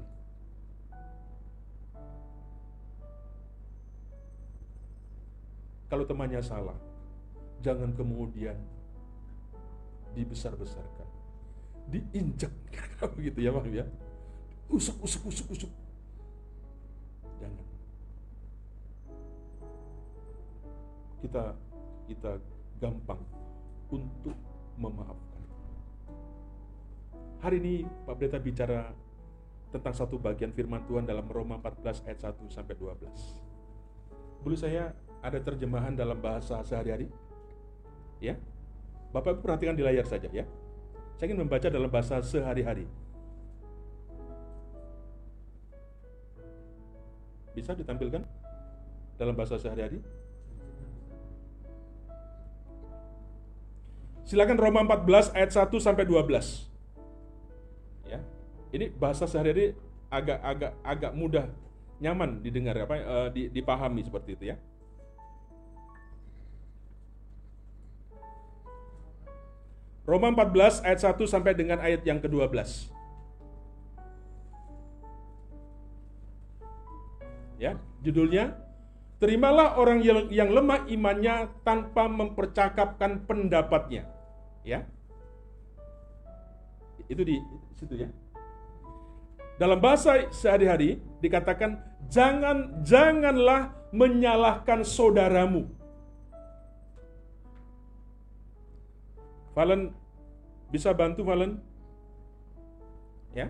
Kalau 5.89 6.05
temannya 6.05 6.37
salah, 6.45 6.77
jangan 7.59 7.91
kemudian 7.95 8.55
dibesar-besarkan, 10.15 11.07
diinjak, 11.91 12.51
begitu 13.15 13.39
ya, 13.43 13.51
Bang 13.53 13.67
ya. 13.69 13.85
Usuk, 14.69 15.01
usuk, 15.01 15.33
usuk, 15.33 15.47
usuk. 15.49 15.71
Jangan. 17.41 17.65
Kita 21.19 21.43
kita 22.05 22.31
gampang 22.77 23.21
untuk 23.89 24.37
memaafkan. 24.77 25.43
Hari 27.39 27.57
ini 27.59 27.75
Pak 28.05 28.15
Pendeta 28.19 28.39
bicara 28.39 28.79
tentang 29.69 29.93
satu 29.93 30.17
bagian 30.17 30.53
firman 30.53 30.85
Tuhan 30.85 31.05
dalam 31.05 31.25
Roma 31.29 31.61
14 31.61 32.05
ayat 32.09 32.19
1 32.33 32.49
sampai 32.49 32.73
12. 32.77 34.43
Boleh 34.45 34.59
saya 34.59 34.93
ada 35.19 35.39
terjemahan 35.41 35.93
dalam 35.93 36.17
bahasa 36.17 36.61
sehari-hari? 36.63 37.09
Ya. 38.19 38.35
Bapak 39.09 39.41
perhatikan 39.41 39.73
di 39.73 39.81
layar 39.81 40.05
saja 40.05 40.29
ya. 40.29 40.45
Saya 41.17 41.31
ingin 41.31 41.43
membaca 41.43 41.67
dalam 41.67 41.89
bahasa 41.91 42.21
sehari-hari. 42.23 42.87
Bisa 47.51 47.75
ditampilkan 47.75 48.23
dalam 49.19 49.35
bahasa 49.35 49.59
sehari-hari? 49.59 49.99
Silakan 54.23 54.61
Roma 54.61 54.85
14 54.85 55.33
ayat 55.33 55.51
1 55.51 55.73
sampai 55.81 56.05
12. 56.05 56.69
Ya. 58.05 58.21
Ini 58.69 58.93
bahasa 58.93 59.25
sehari-hari 59.25 59.73
agak 60.13 60.39
agak 60.41 60.71
agak 60.85 61.11
mudah 61.17 61.45
nyaman 61.99 62.39
didengar 62.39 62.77
apa 62.79 62.95
uh, 63.01 63.27
dipahami 63.33 64.05
seperti 64.05 64.37
itu 64.37 64.43
ya. 64.53 64.57
Roma 70.09 70.33
14 70.33 70.81
ayat 70.89 70.99
1 71.05 71.21
sampai 71.29 71.53
dengan 71.53 71.77
ayat 71.77 72.01
yang 72.01 72.17
ke-12. 72.17 72.89
Ya, 77.61 77.77
judulnya 78.01 78.57
Terimalah 79.19 79.75
orang 79.75 79.99
yang, 80.31 80.31
lemah 80.31 80.87
imannya 80.87 81.51
tanpa 81.67 82.07
mempercakapkan 82.07 83.27
pendapatnya. 83.27 84.07
Ya. 84.63 84.87
Itu 87.11 87.27
di 87.27 87.43
situ 87.75 87.99
ya. 87.99 88.07
Dalam 89.59 89.75
bahasa 89.83 90.31
sehari-hari 90.31 91.03
dikatakan 91.19 91.83
jangan 92.07 92.79
janganlah 92.79 93.75
menyalahkan 93.91 94.87
saudaramu. 94.87 95.67
Valen 99.51 99.98
bisa 100.69 100.93
bantu 100.93 101.25
Valen? 101.25 101.61
Ya. 103.33 103.49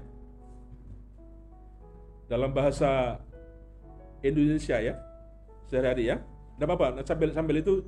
Dalam 2.27 2.51
bahasa 2.51 3.19
Indonesia 4.23 4.79
ya. 4.79 4.95
Sehari-hari 5.69 6.11
ya. 6.11 6.17
Tidak 6.59 6.67
apa-apa, 6.67 7.07
sambil 7.07 7.31
sambil 7.31 7.63
itu 7.63 7.87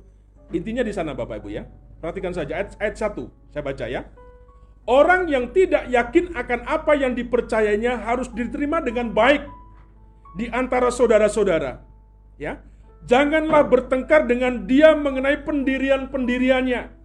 intinya 0.56 0.80
di 0.80 0.96
sana 0.96 1.12
Bapak 1.12 1.44
Ibu 1.44 1.52
ya. 1.52 1.68
Perhatikan 2.00 2.32
saja 2.32 2.56
ayat, 2.56 2.72
ayat 2.80 2.96
1, 2.96 3.28
saya 3.52 3.62
baca 3.62 3.84
ya. 3.84 4.02
Orang 4.88 5.30
yang 5.30 5.54
tidak 5.54 5.86
yakin 5.92 6.34
akan 6.34 6.66
apa 6.66 6.98
yang 6.98 7.14
dipercayainya 7.14 8.02
harus 8.02 8.26
diterima 8.32 8.82
dengan 8.82 9.14
baik 9.14 9.46
di 10.34 10.50
antara 10.50 10.90
saudara-saudara. 10.90 11.84
Ya, 12.40 12.64
janganlah 13.06 13.68
bertengkar 13.68 14.26
dengan 14.26 14.66
dia 14.66 14.96
mengenai 14.96 15.44
pendirian-pendiriannya. 15.46 17.01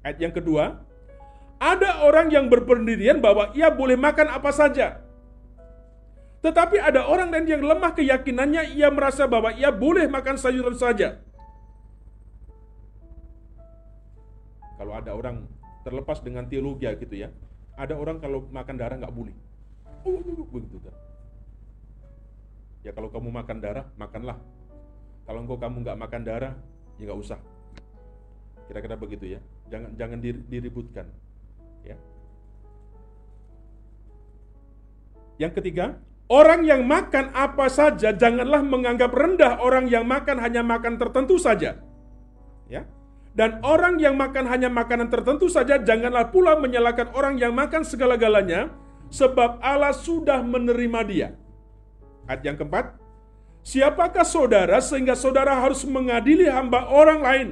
Ayat 0.00 0.18
yang 0.20 0.32
kedua, 0.32 0.80
ada 1.60 2.08
orang 2.08 2.32
yang 2.32 2.48
berpendirian 2.48 3.20
bahwa 3.20 3.52
ia 3.52 3.68
boleh 3.68 4.00
makan 4.00 4.32
apa 4.32 4.48
saja. 4.48 5.04
Tetapi 6.40 6.80
ada 6.80 7.04
orang 7.04 7.28
lain 7.28 7.46
yang 7.52 7.60
lemah 7.60 7.92
keyakinannya, 7.92 8.72
ia 8.72 8.88
merasa 8.88 9.28
bahwa 9.28 9.52
ia 9.52 9.68
boleh 9.68 10.08
makan 10.08 10.40
sayuran 10.40 10.72
saja. 10.72 11.20
Kalau 14.80 14.96
ada 14.96 15.12
orang 15.12 15.44
terlepas 15.84 16.24
dengan 16.24 16.48
teologi 16.48 16.88
gitu 16.96 17.12
ya. 17.12 17.28
Ada 17.76 17.92
orang 17.92 18.24
kalau 18.24 18.48
makan 18.48 18.76
darah 18.80 18.96
nggak 18.96 19.12
boleh. 19.12 19.36
Oh, 20.08 20.16
begitu 20.48 20.80
kan. 20.80 20.96
Ya 22.80 22.96
kalau 22.96 23.12
kamu 23.12 23.28
makan 23.28 23.60
darah, 23.60 23.84
makanlah. 24.00 24.40
Kalau 25.28 25.44
engkau 25.44 25.60
kamu 25.60 25.84
nggak 25.84 26.00
makan 26.00 26.22
darah, 26.24 26.52
ya 26.96 27.04
nggak 27.04 27.20
usah. 27.20 27.40
Kira-kira 28.64 28.96
begitu 28.96 29.36
ya. 29.36 29.40
Jangan 29.70 29.90
jangan 29.94 30.18
diributkan. 30.22 31.06
Ya. 31.86 31.96
Yang 35.38 35.62
ketiga, 35.62 35.96
orang 36.26 36.66
yang 36.66 36.84
makan 36.84 37.30
apa 37.32 37.70
saja 37.70 38.12
janganlah 38.12 38.60
menganggap 38.60 39.14
rendah 39.14 39.62
orang 39.62 39.86
yang 39.86 40.04
makan 40.04 40.42
hanya 40.42 40.60
makan 40.66 40.98
tertentu 40.98 41.38
saja. 41.38 41.78
Ya. 42.66 42.84
Dan 43.30 43.62
orang 43.62 44.02
yang 44.02 44.18
makan 44.18 44.42
hanya 44.50 44.66
makanan 44.66 45.06
tertentu 45.06 45.46
saja, 45.46 45.78
janganlah 45.78 46.34
pula 46.34 46.58
menyalahkan 46.58 47.14
orang 47.14 47.38
yang 47.38 47.54
makan 47.54 47.86
segala-galanya, 47.86 48.74
sebab 49.06 49.62
Allah 49.62 49.94
sudah 49.94 50.42
menerima 50.42 51.00
dia. 51.06 51.28
Ayat 52.26 52.42
yang 52.42 52.56
keempat, 52.58 52.98
siapakah 53.62 54.26
saudara 54.26 54.82
sehingga 54.82 55.14
saudara 55.14 55.62
harus 55.62 55.86
mengadili 55.86 56.50
hamba 56.50 56.90
orang 56.90 57.20
lain? 57.22 57.48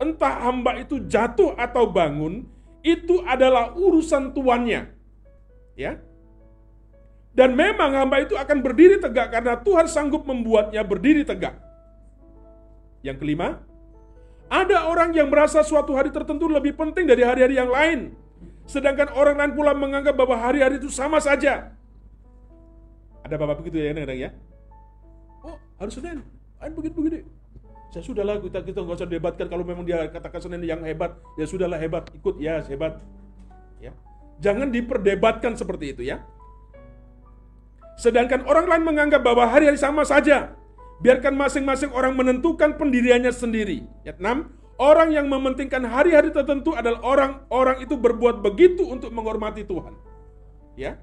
Entah 0.00 0.48
hamba 0.48 0.78
itu 0.80 1.02
jatuh 1.04 1.56
atau 1.56 1.88
bangun, 1.88 2.46
itu 2.84 3.20
adalah 3.26 3.74
urusan 3.74 4.32
tuannya. 4.32 4.90
Ya, 5.72 5.96
dan 7.32 7.56
memang 7.56 7.96
hamba 7.96 8.20
itu 8.20 8.36
akan 8.36 8.60
berdiri 8.60 9.00
tegak 9.00 9.32
karena 9.32 9.56
Tuhan 9.56 9.88
sanggup 9.88 10.28
membuatnya 10.28 10.84
berdiri 10.84 11.24
tegak. 11.24 11.56
Yang 13.00 13.24
kelima, 13.24 13.64
ada 14.52 14.84
orang 14.84 15.16
yang 15.16 15.32
merasa 15.32 15.64
suatu 15.64 15.96
hari 15.96 16.12
tertentu 16.12 16.44
lebih 16.44 16.76
penting 16.76 17.08
dari 17.08 17.24
hari-hari 17.24 17.56
yang 17.56 17.72
lain. 17.72 18.12
Sedangkan 18.68 19.16
orang 19.16 19.40
lain 19.40 19.52
pula 19.56 19.72
menganggap 19.72 20.12
bahwa 20.12 20.36
hari-hari 20.36 20.76
itu 20.76 20.92
sama 20.92 21.18
saja. 21.24 21.72
Ada 23.24 23.40
bapak 23.40 23.64
begitu 23.64 23.80
ya 23.80 23.96
kadang 23.96 24.20
ya? 24.20 24.30
Oh, 25.40 25.56
harus 25.80 25.96
Senin. 25.96 26.20
Ayo 26.60 26.70
begini-begini. 26.76 27.24
Saya 27.92 28.08
sudahlah 28.08 28.40
kita 28.40 28.64
kita 28.64 28.80
nggak 28.80 29.04
usah 29.04 29.08
debatkan 29.08 29.46
kalau 29.52 29.68
memang 29.68 29.84
dia 29.84 30.08
katakan 30.08 30.40
Senin 30.40 30.64
yang 30.64 30.80
hebat, 30.80 31.12
ya 31.36 31.44
sudahlah 31.44 31.76
hebat, 31.76 32.08
ikut 32.16 32.40
ya 32.40 32.64
hebat. 32.64 32.96
Ya. 33.84 33.92
Jangan 34.40 34.72
diperdebatkan 34.72 35.60
seperti 35.60 35.92
itu 35.92 36.02
ya. 36.08 36.24
Sedangkan 38.00 38.48
orang 38.48 38.64
lain 38.64 38.84
menganggap 38.88 39.20
bahwa 39.20 39.44
hari-hari 39.44 39.76
sama 39.76 40.08
saja. 40.08 40.56
Biarkan 41.04 41.36
masing-masing 41.36 41.92
orang 41.92 42.16
menentukan 42.16 42.80
pendiriannya 42.80 43.28
sendiri. 43.28 43.84
Ayat 44.08 44.16
6. 44.16 44.80
Orang 44.80 45.12
yang 45.12 45.28
mementingkan 45.28 45.84
hari-hari 45.84 46.32
tertentu 46.32 46.72
adalah 46.72 47.04
orang-orang 47.04 47.84
itu 47.84 47.94
berbuat 47.98 48.40
begitu 48.40 48.88
untuk 48.88 49.12
menghormati 49.12 49.68
Tuhan. 49.68 49.92
Ya. 50.80 50.96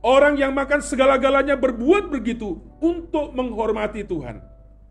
Orang 0.00 0.40
yang 0.40 0.56
makan 0.56 0.80
segala-galanya 0.80 1.60
berbuat 1.60 2.08
begitu 2.08 2.58
untuk 2.80 3.36
menghormati 3.36 4.02
Tuhan. 4.02 4.40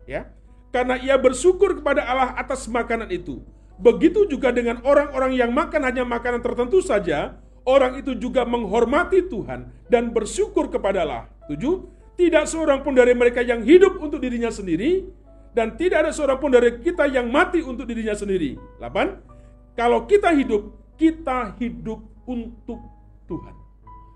Ya. 0.06 0.30
Karena 0.72 0.96
ia 0.96 1.20
bersyukur 1.20 1.78
kepada 1.78 2.02
Allah 2.08 2.32
atas 2.34 2.64
makanan 2.64 3.12
itu. 3.12 3.44
Begitu 3.76 4.24
juga 4.24 4.48
dengan 4.50 4.80
orang-orang 4.82 5.36
yang 5.36 5.52
makan 5.52 5.84
hanya 5.84 6.02
makanan 6.08 6.40
tertentu 6.40 6.80
saja, 6.80 7.36
orang 7.68 8.00
itu 8.00 8.16
juga 8.16 8.48
menghormati 8.48 9.28
Tuhan 9.28 9.68
dan 9.92 10.08
bersyukur 10.10 10.72
kepada 10.72 11.04
Allah. 11.04 11.24
Tujuh, 11.52 11.86
tidak 12.16 12.48
seorang 12.48 12.80
pun 12.80 12.96
dari 12.96 13.12
mereka 13.12 13.44
yang 13.44 13.60
hidup 13.60 14.00
untuk 14.00 14.22
dirinya 14.22 14.48
sendiri, 14.48 15.04
dan 15.52 15.76
tidak 15.76 16.08
ada 16.08 16.12
seorang 16.16 16.40
pun 16.40 16.48
dari 16.48 16.80
kita 16.80 17.04
yang 17.12 17.28
mati 17.28 17.60
untuk 17.60 17.84
dirinya 17.84 18.16
sendiri. 18.16 18.56
8. 18.80 19.76
Kalau 19.76 20.08
kita 20.08 20.32
hidup, 20.32 20.72
kita 20.96 21.52
hidup 21.60 22.00
untuk 22.24 22.80
Tuhan. 23.28 23.54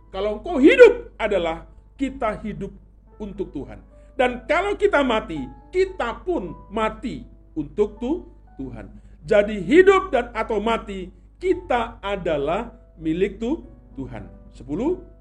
Kalau 0.09 0.40
engkau 0.40 0.57
hidup 0.57 1.12
adalah 1.21 1.69
kita 2.01 2.40
hidup 2.40 2.73
untuk 3.21 3.53
Tuhan. 3.53 3.96
Dan 4.17 4.49
kalau 4.49 4.75
kita 4.75 5.05
mati, 5.05 5.45
kita 5.69 6.25
pun 6.25 6.57
mati 6.73 7.29
untuk 7.53 8.01
tu, 8.01 8.25
Tuhan. 8.57 8.89
Jadi 9.29 9.61
hidup 9.61 10.09
dan 10.09 10.33
atau 10.33 10.57
mati, 10.57 11.13
kita 11.37 12.01
adalah 12.01 12.73
milik 12.97 13.37
tu, 13.37 13.69
Tuhan. 13.93 14.25
10. 14.57 15.17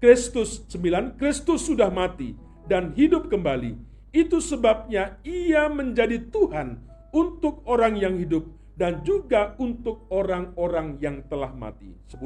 Kristus 0.00 0.64
9, 0.68 1.16
Kristus 1.16 1.64
sudah 1.64 1.88
mati 1.88 2.36
dan 2.68 2.92
hidup 2.92 3.32
kembali. 3.32 3.76
Itu 4.12 4.40
sebabnya 4.40 5.16
ia 5.24 5.68
menjadi 5.72 6.28
Tuhan 6.28 6.80
untuk 7.12 7.64
orang 7.64 7.96
yang 7.96 8.16
hidup 8.20 8.48
dan 8.76 9.04
juga 9.04 9.56
untuk 9.60 10.08
orang-orang 10.08 10.96
yang 11.00 11.20
telah 11.28 11.52
mati. 11.52 11.92
10. 12.08 12.20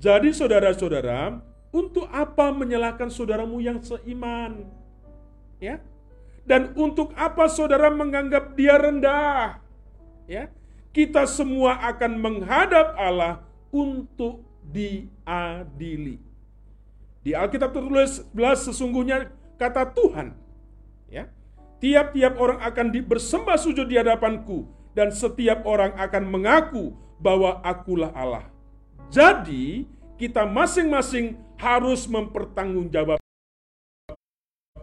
Jadi 0.00 0.32
saudara-saudara, 0.32 1.40
untuk 1.72 2.08
apa 2.08 2.52
menyalahkan 2.52 3.12
saudaramu 3.12 3.60
yang 3.60 3.80
seiman? 3.84 4.83
Ya. 5.58 5.82
Dan 6.44 6.76
untuk 6.76 7.16
apa 7.16 7.48
saudara 7.48 7.88
menganggap 7.88 8.52
dia 8.54 8.76
rendah? 8.76 9.60
Ya. 10.28 10.52
Kita 10.94 11.26
semua 11.26 11.80
akan 11.90 12.22
menghadap 12.22 12.94
Allah 12.94 13.42
untuk 13.74 14.46
diadili. 14.62 16.22
Di 17.24 17.32
Alkitab 17.32 17.72
tertulis 17.72 18.22
belas 18.30 18.62
sesungguhnya 18.62 19.32
kata 19.56 19.90
Tuhan. 19.90 20.36
Ya. 21.08 21.32
Tiap-tiap 21.82 22.38
orang 22.38 22.60
akan 22.62 22.86
bersembah 23.04 23.58
sujud 23.58 23.88
di 23.90 23.98
hadapanku 23.98 24.68
dan 24.94 25.10
setiap 25.10 25.66
orang 25.66 25.92
akan 25.98 26.24
mengaku 26.30 26.94
bahwa 27.18 27.60
akulah 27.60 28.12
Allah. 28.14 28.46
Jadi, 29.10 29.84
kita 30.16 30.46
masing-masing 30.48 31.36
harus 31.58 32.06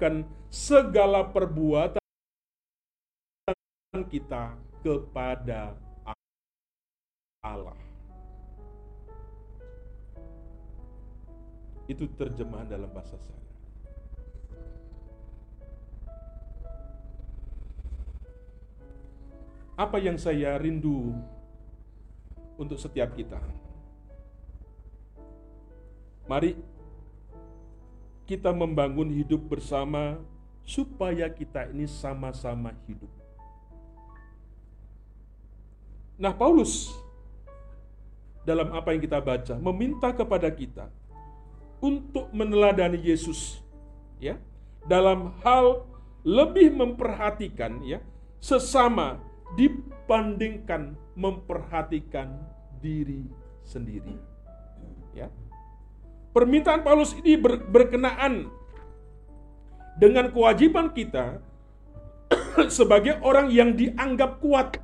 mempertanggungjawabkan 0.01 0.25
segala 0.49 1.21
perbuatan 1.29 2.01
kita 4.09 4.57
kepada 4.81 5.77
Allah. 7.45 7.77
Itu 11.85 12.07
terjemahan 12.17 12.65
dalam 12.69 12.89
bahasa 12.89 13.17
saya. 13.19 13.45
Apa 19.75 19.97
yang 19.97 20.15
saya 20.15 20.61
rindu 20.61 21.17
untuk 22.55 22.77
setiap 22.77 23.17
kita? 23.17 23.41
Mari 26.29 26.53
kita 28.25 28.53
membangun 28.53 29.09
hidup 29.11 29.41
bersama 29.51 30.21
supaya 30.61 31.27
kita 31.27 31.67
ini 31.73 31.89
sama-sama 31.89 32.71
hidup. 32.87 33.09
Nah, 36.21 36.31
Paulus 36.37 36.93
dalam 38.41 38.73
apa 38.73 38.93
yang 38.93 39.01
kita 39.01 39.21
baca 39.21 39.55
meminta 39.61 40.09
kepada 40.13 40.49
kita 40.49 40.89
untuk 41.81 42.29
meneladani 42.33 42.97
Yesus 42.97 43.61
ya 44.17 44.37
dalam 44.85 45.33
hal 45.45 45.85
lebih 46.25 46.73
memperhatikan 46.73 47.81
ya 47.85 48.01
sesama 48.41 49.21
dibandingkan 49.57 50.97
memperhatikan 51.17 52.37
diri 52.81 53.25
sendiri 53.65 54.17
ya 55.13 55.29
permintaan 56.31 56.81
Paulus 56.83 57.15
ini 57.19 57.35
ber, 57.39 57.59
berkenaan 57.59 58.47
dengan 59.99 60.31
kewajiban 60.31 60.91
kita 60.91 61.39
sebagai 62.77 63.19
orang 63.21 63.51
yang 63.51 63.75
dianggap 63.75 64.39
kuat. 64.39 64.79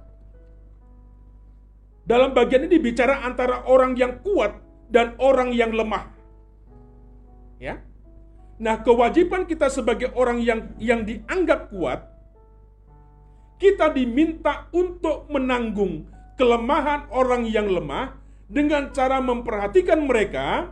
Dalam 2.08 2.32
bagian 2.32 2.72
ini 2.72 2.80
bicara 2.80 3.24
antara 3.28 3.68
orang 3.68 4.00
yang 4.00 4.24
kuat 4.24 4.56
dan 4.88 5.16
orang 5.20 5.52
yang 5.52 5.76
lemah. 5.76 6.08
Ya. 7.60 7.84
Nah, 8.58 8.80
kewajiban 8.80 9.44
kita 9.44 9.68
sebagai 9.68 10.16
orang 10.16 10.40
yang 10.40 10.72
yang 10.80 11.04
dianggap 11.04 11.68
kuat 11.70 12.18
kita 13.58 13.90
diminta 13.92 14.70
untuk 14.72 15.26
menanggung 15.34 16.06
kelemahan 16.38 17.10
orang 17.10 17.50
yang 17.50 17.66
lemah 17.66 18.14
dengan 18.48 18.94
cara 18.94 19.18
memperhatikan 19.20 20.06
mereka, 20.06 20.70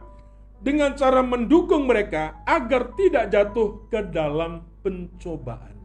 dengan 0.59 0.95
cara 0.95 1.21
mendukung 1.21 1.85
mereka 1.85 2.41
agar 2.47 2.95
tidak 2.95 3.29
jatuh 3.31 3.85
ke 3.91 3.99
dalam 4.09 4.63
pencobaan. 4.81 5.75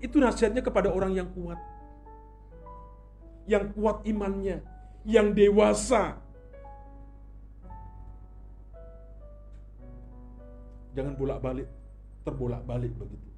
Itu 0.00 0.20
nasihatnya 0.20 0.62
kepada 0.62 0.92
orang 0.92 1.16
yang 1.16 1.28
kuat. 1.32 1.58
Yang 3.46 3.72
kuat 3.78 4.02
imannya, 4.06 4.58
yang 5.06 5.32
dewasa. 5.32 6.18
Jangan 10.96 11.14
bolak-balik, 11.14 11.68
terbolak-balik 12.24 12.92
begitu. 12.96 13.28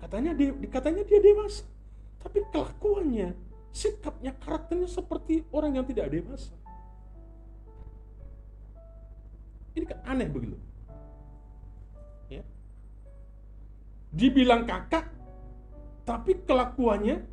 Katanya 0.00 0.32
dia, 0.36 0.52
katanya 0.68 1.02
dia 1.04 1.20
dewasa, 1.20 1.64
tapi 2.20 2.44
kelakuannya, 2.52 3.32
sikapnya, 3.72 4.36
karakternya 4.36 4.88
seperti 4.88 5.48
orang 5.48 5.80
yang 5.80 5.86
tidak 5.88 6.12
dewasa. 6.12 6.52
Ini 9.74 9.84
kan 9.90 9.98
aneh 10.06 10.30
begitu. 10.30 10.54
Ya. 12.30 12.46
Dibilang 14.14 14.62
kakak, 14.62 15.10
tapi 16.06 16.38
kelakuannya 16.46 17.26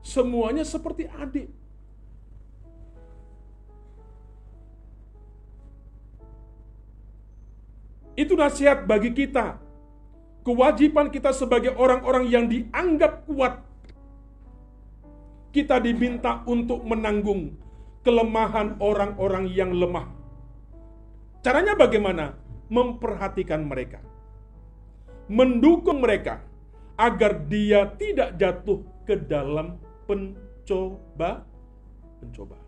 semuanya 0.00 0.64
seperti 0.64 1.04
adik. 1.12 1.52
Itu 8.16 8.32
nasihat 8.32 8.88
bagi 8.88 9.12
kita. 9.12 9.60
Kewajiban 10.40 11.12
kita 11.12 11.36
sebagai 11.36 11.76
orang-orang 11.76 12.32
yang 12.32 12.48
dianggap 12.48 13.28
kuat. 13.28 13.60
Kita 15.52 15.76
diminta 15.84 16.40
untuk 16.48 16.80
menanggung 16.80 17.65
kelemahan 18.06 18.78
orang-orang 18.78 19.50
yang 19.50 19.74
lemah. 19.74 20.06
Caranya 21.42 21.74
bagaimana? 21.74 22.38
Memperhatikan 22.70 23.66
mereka. 23.66 23.98
Mendukung 25.26 25.98
mereka 25.98 26.38
agar 26.94 27.42
dia 27.50 27.90
tidak 27.98 28.38
jatuh 28.38 28.86
ke 29.02 29.18
dalam 29.18 29.74
pencoba 30.06 31.42
pencobaan. 32.22 32.66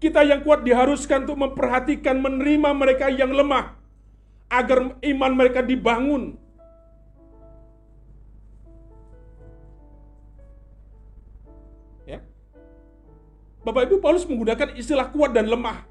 Kita 0.00 0.24
yang 0.24 0.40
kuat 0.40 0.64
diharuskan 0.64 1.28
untuk 1.28 1.36
memperhatikan 1.44 2.16
menerima 2.24 2.72
mereka 2.72 3.12
yang 3.12 3.36
lemah 3.36 3.76
agar 4.48 4.96
iman 4.96 5.32
mereka 5.36 5.60
dibangun. 5.60 6.39
Bapak 13.60 13.92
Ibu 13.92 14.00
Paulus 14.00 14.24
menggunakan 14.24 14.72
istilah 14.72 15.12
kuat 15.12 15.36
dan 15.36 15.44
lemah 15.44 15.84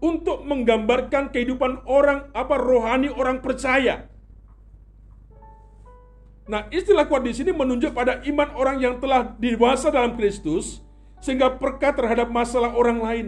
untuk 0.00 0.46
menggambarkan 0.46 1.34
kehidupan 1.34 1.82
orang 1.84 2.30
apa 2.32 2.54
rohani 2.56 3.10
orang 3.10 3.42
percaya. 3.42 4.06
Nah, 6.50 6.66
istilah 6.74 7.06
kuat 7.06 7.22
di 7.22 7.30
sini 7.30 7.54
menunjuk 7.54 7.94
pada 7.94 8.18
iman 8.26 8.48
orang 8.58 8.82
yang 8.82 8.98
telah 8.98 9.22
dewasa 9.38 9.90
dalam 9.90 10.18
Kristus 10.18 10.82
sehingga 11.22 11.52
perkat 11.52 11.94
terhadap 11.94 12.26
masalah 12.32 12.74
orang 12.74 12.98
lain. 12.98 13.26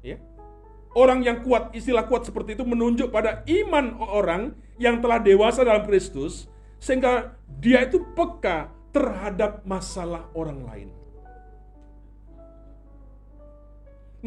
Ya. 0.00 0.16
Orang 0.96 1.20
yang 1.20 1.44
kuat, 1.44 1.76
istilah 1.76 2.08
kuat 2.08 2.24
seperti 2.24 2.56
itu 2.56 2.64
menunjuk 2.64 3.12
pada 3.12 3.44
iman 3.44 4.00
orang 4.00 4.42
yang 4.80 5.02
telah 5.02 5.20
dewasa 5.20 5.60
dalam 5.60 5.84
Kristus 5.84 6.48
sehingga 6.78 7.36
dia 7.60 7.84
itu 7.84 8.02
peka 8.14 8.72
terhadap 8.92 9.64
masalah 9.68 10.28
orang 10.32 10.60
lain. 10.64 10.88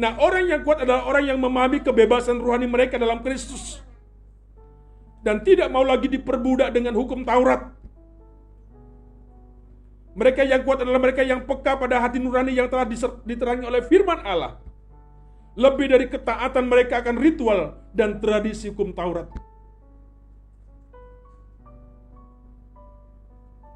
Nah, 0.00 0.16
orang 0.16 0.48
yang 0.48 0.60
kuat 0.64 0.80
adalah 0.80 1.04
orang 1.04 1.28
yang 1.28 1.36
memahami 1.36 1.84
kebebasan 1.84 2.40
rohani 2.40 2.64
mereka 2.64 2.96
dalam 2.96 3.20
Kristus 3.20 3.84
dan 5.20 5.44
tidak 5.44 5.68
mau 5.68 5.84
lagi 5.84 6.08
diperbudak 6.08 6.72
dengan 6.72 6.96
hukum 6.96 7.20
Taurat 7.26 7.80
mereka 10.10 10.42
yang 10.42 10.66
kuat 10.66 10.82
adalah 10.82 10.98
mereka 10.98 11.22
yang 11.22 11.46
peka 11.46 11.78
pada 11.78 12.02
hati 12.02 12.18
nurani 12.18 12.50
yang 12.50 12.66
telah 12.66 12.86
diterangi 13.22 13.62
oleh 13.62 13.82
firman 13.86 14.18
Allah. 14.26 14.58
Lebih 15.54 15.86
dari 15.86 16.06
ketaatan 16.10 16.66
mereka 16.66 17.02
akan 17.02 17.16
ritual 17.18 17.78
dan 17.94 18.18
tradisi 18.18 18.70
hukum 18.70 18.90
Taurat. 18.90 19.30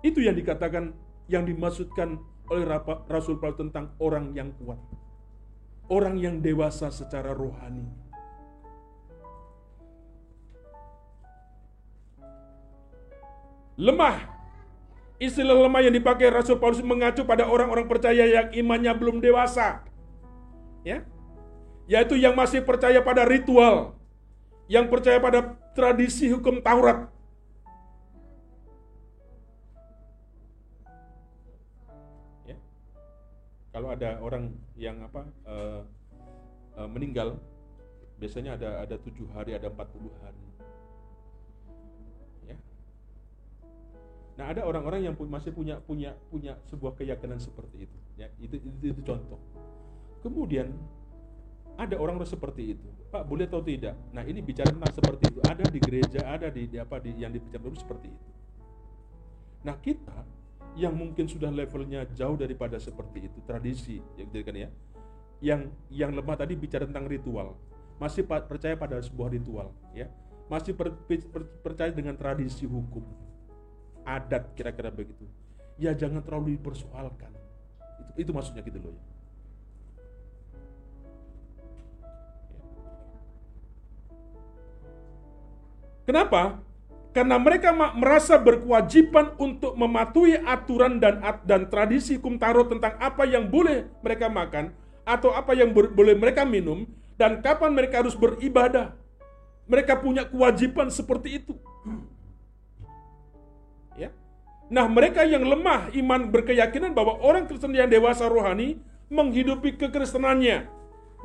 Itu 0.05 0.21
yang 0.21 0.37
dikatakan, 0.37 0.93
yang 1.33 1.49
dimaksudkan 1.49 2.21
oleh 2.53 2.69
Rasul 3.09 3.41
Paulus 3.41 3.57
tentang 3.57 3.97
orang 3.97 4.37
yang 4.37 4.53
kuat. 4.61 4.77
Orang 5.89 6.21
yang 6.21 6.45
dewasa 6.45 6.93
secara 6.93 7.33
rohani. 7.33 7.89
Lemah 13.81 14.35
Istilah 15.15 15.55
lemah 15.55 15.81
yang 15.87 15.95
dipakai 15.95 16.27
Rasul 16.27 16.59
Paulus 16.59 16.83
mengacu 16.83 17.23
pada 17.23 17.47
orang-orang 17.47 17.87
percaya 17.87 18.27
yang 18.27 18.47
imannya 18.51 18.93
belum 18.99 19.23
dewasa. 19.23 19.87
Ya. 20.83 21.07
Yaitu 21.87 22.19
yang 22.19 22.35
masih 22.35 22.67
percaya 22.67 22.99
pada 22.99 23.23
ritual, 23.23 23.95
yang 24.67 24.91
percaya 24.91 25.23
pada 25.23 25.55
tradisi 25.73 26.27
hukum 26.29 26.59
Taurat. 26.59 27.14
Kalau 33.75 33.91
ada 33.91 34.23
orang 34.23 34.55
yang 34.79 35.03
apa 35.03 35.27
uh, 35.51 35.83
uh, 36.79 36.87
meninggal, 36.87 37.35
biasanya 38.23 38.55
ada 38.55 38.87
ada 38.87 38.95
tujuh 39.03 39.27
hari, 39.35 39.59
ada 39.59 39.67
empat 39.67 39.91
puluh 39.91 40.15
hari. 40.23 40.39
Nah, 44.35 44.51
ada 44.51 44.67
orang-orang 44.67 45.07
yang 45.07 45.15
masih 45.31 45.55
punya 45.55 45.79
punya 45.79 46.11
punya 46.27 46.59
sebuah 46.67 46.99
keyakinan 46.99 47.39
seperti 47.39 47.87
itu. 47.87 47.99
Ya, 48.19 48.27
itu, 48.43 48.59
itu 48.59 48.91
itu 48.91 49.01
contoh. 49.07 49.39
Kemudian 50.27 50.75
ada 51.79 51.95
orang 52.03 52.19
seperti 52.27 52.75
itu. 52.75 52.89
Pak, 53.15 53.31
boleh 53.31 53.47
atau 53.47 53.63
tidak? 53.63 53.95
Nah, 54.11 54.27
ini 54.27 54.43
bicara 54.43 54.75
tentang 54.75 54.91
seperti 54.91 55.31
itu. 55.31 55.39
Ada 55.47 55.65
di 55.71 55.79
gereja, 55.79 56.21
ada 56.27 56.51
di, 56.51 56.67
di 56.67 56.83
apa 56.83 56.99
di 56.99 57.15
yang 57.15 57.31
dibicarakan 57.31 57.79
seperti 57.79 58.11
itu. 58.11 58.31
Nah, 59.63 59.79
kita 59.79 60.19
yang 60.75 60.95
mungkin 60.95 61.31
sudah 61.31 61.51
levelnya 61.55 62.07
jauh 62.15 62.35
daripada 62.35 62.79
seperti 62.83 63.31
itu, 63.31 63.39
tradisi, 63.47 64.03
ya 64.19 64.27
gitu 64.27 64.43
kan 64.43 64.57
ya. 64.59 64.69
Yang 65.39 65.61
yang 65.91 66.11
lemah 66.15 66.35
tadi 66.35 66.59
bicara 66.59 66.85
tentang 66.85 67.07
ritual. 67.07 67.55
Masih 68.03 68.27
percaya 68.27 68.75
pada 68.75 68.99
sebuah 68.99 69.31
ritual, 69.35 69.71
ya. 69.95 70.11
Masih 70.51 70.75
per, 70.75 70.93
per, 71.07 71.47
percaya 71.63 71.95
dengan 71.95 72.19
tradisi 72.19 72.67
hukum 72.67 73.07
adat 74.05 74.53
kira-kira 74.53 74.93
begitu 74.93 75.25
ya 75.81 75.97
jangan 75.97 76.21
terlalu 76.23 76.61
dipersoalkan 76.61 77.33
itu 77.99 78.29
itu 78.29 78.31
maksudnya 78.31 78.63
gitu 78.63 78.79
loh 78.79 78.93
ya 78.95 79.05
Kenapa? 86.05 86.61
Karena 87.15 87.39
mereka 87.39 87.71
merasa 87.73 88.35
berkewajiban 88.35 89.39
untuk 89.39 89.79
mematuhi 89.79 90.35
aturan 90.43 90.99
dan 90.99 91.23
dan 91.47 91.71
tradisi 91.71 92.19
hukum 92.19 92.43
tarot 92.43 92.67
tentang 92.67 92.99
apa 92.99 93.23
yang 93.23 93.47
boleh 93.47 93.87
mereka 94.03 94.27
makan 94.27 94.75
atau 95.07 95.31
apa 95.31 95.55
yang 95.55 95.71
boleh 95.71 96.19
mereka 96.19 96.43
minum 96.43 96.83
dan 97.15 97.39
kapan 97.39 97.71
mereka 97.71 98.03
harus 98.03 98.19
beribadah. 98.19 98.99
Mereka 99.71 100.03
punya 100.03 100.27
kewajiban 100.27 100.91
seperti 100.91 101.39
itu. 101.39 101.55
Nah, 104.73 104.89
mereka 104.89 105.29
yang 105.29 105.45
lemah 105.45 105.93
iman 105.93 106.33
berkeyakinan 106.33 106.97
bahwa 106.97 107.21
orang 107.21 107.45
Kristen 107.45 107.77
yang 107.77 107.91
dewasa 107.91 108.25
rohani 108.25 108.81
menghidupi 109.13 109.77
kekristenannya 109.77 110.65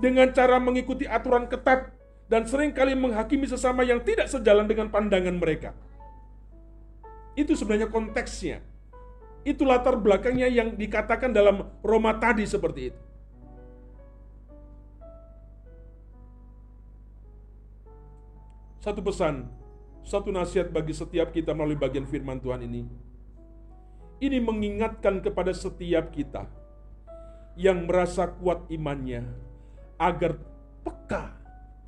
dengan 0.03 0.27
cara 0.35 0.59
mengikuti 0.59 1.07
aturan 1.07 1.47
ketat 1.47 1.95
dan 2.29 2.45
sering 2.45 2.69
kali 2.69 2.93
menghakimi 2.93 3.49
sesama 3.49 3.81
yang 3.81 4.05
tidak 4.05 4.29
sejalan 4.29 4.69
dengan 4.69 4.93
pandangan 4.93 5.33
mereka. 5.33 5.73
Itu 7.33 7.57
sebenarnya 7.57 7.89
konteksnya. 7.89 8.61
Itu 9.41 9.65
latar 9.65 9.97
belakangnya 9.97 10.45
yang 10.45 10.77
dikatakan 10.77 11.33
dalam 11.33 11.65
Roma 11.81 12.13
tadi 12.21 12.45
seperti 12.45 12.93
itu. 12.93 13.01
Satu 18.79 19.01
pesan, 19.01 19.49
satu 20.05 20.29
nasihat 20.29 20.69
bagi 20.69 20.93
setiap 20.93 21.33
kita 21.33 21.51
melalui 21.57 21.81
bagian 21.81 22.05
firman 22.05 22.37
Tuhan 22.39 22.61
ini. 22.63 22.85
Ini 24.19 24.37
mengingatkan 24.43 25.23
kepada 25.23 25.51
setiap 25.55 26.11
kita 26.11 26.45
yang 27.57 27.87
merasa 27.89 28.27
kuat 28.27 28.67
imannya 28.71 29.23
agar 29.99 30.35
peka 30.83 31.38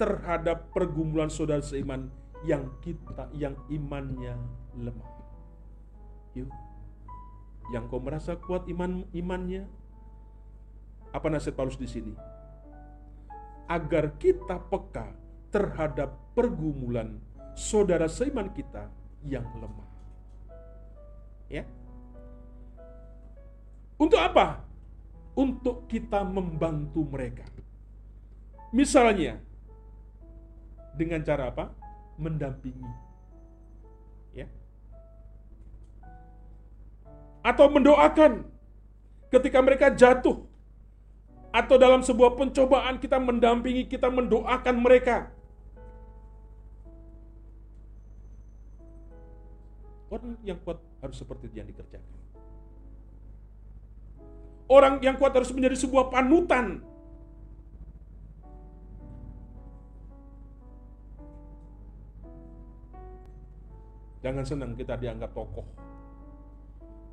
terhadap 0.01 0.73
pergumulan 0.73 1.29
saudara 1.29 1.61
seiman 1.61 2.09
yang 2.41 2.73
kita 2.81 3.29
yang 3.37 3.53
imannya 3.69 4.33
lemah. 4.73 5.13
Yuk. 6.33 6.49
Yang 7.69 7.83
kau 7.93 8.01
merasa 8.01 8.33
kuat 8.41 8.65
iman 8.65 9.05
imannya 9.13 9.69
apa 11.13 11.29
nasihat 11.29 11.53
Paulus 11.53 11.77
di 11.77 11.85
sini? 11.85 12.17
Agar 13.69 14.17
kita 14.17 14.57
peka 14.57 15.13
terhadap 15.53 16.17
pergumulan 16.33 17.21
saudara 17.53 18.09
seiman 18.09 18.49
kita 18.57 18.89
yang 19.21 19.45
lemah. 19.53 19.89
Ya. 21.45 21.69
Untuk 24.01 24.17
apa? 24.17 24.65
Untuk 25.37 25.85
kita 25.85 26.25
membantu 26.25 27.05
mereka. 27.05 27.45
Misalnya, 28.73 29.50
dengan 31.01 31.25
cara 31.25 31.49
apa? 31.49 31.73
Mendampingi. 32.21 32.85
Ya. 34.37 34.45
Atau 37.41 37.73
mendoakan 37.73 38.45
ketika 39.33 39.59
mereka 39.65 39.89
jatuh. 39.89 40.45
Atau 41.51 41.75
dalam 41.75 41.99
sebuah 41.99 42.39
pencobaan 42.39 42.95
kita 43.01 43.19
mendampingi, 43.19 43.83
kita 43.89 44.07
mendoakan 44.07 44.75
mereka 44.79 45.33
Orang 50.11 50.35
yang 50.43 50.59
kuat 50.67 50.75
harus 50.99 51.15
seperti 51.15 51.47
itu 51.47 51.63
yang 51.63 51.69
dikerjakan. 51.71 52.19
Orang 54.67 54.99
yang 54.99 55.15
kuat 55.15 55.31
harus 55.31 55.55
menjadi 55.55 55.79
sebuah 55.79 56.11
panutan. 56.11 56.83
Jangan 64.21 64.45
senang 64.45 64.71
kita 64.77 64.97
dianggap 65.01 65.33
tokoh. 65.33 65.65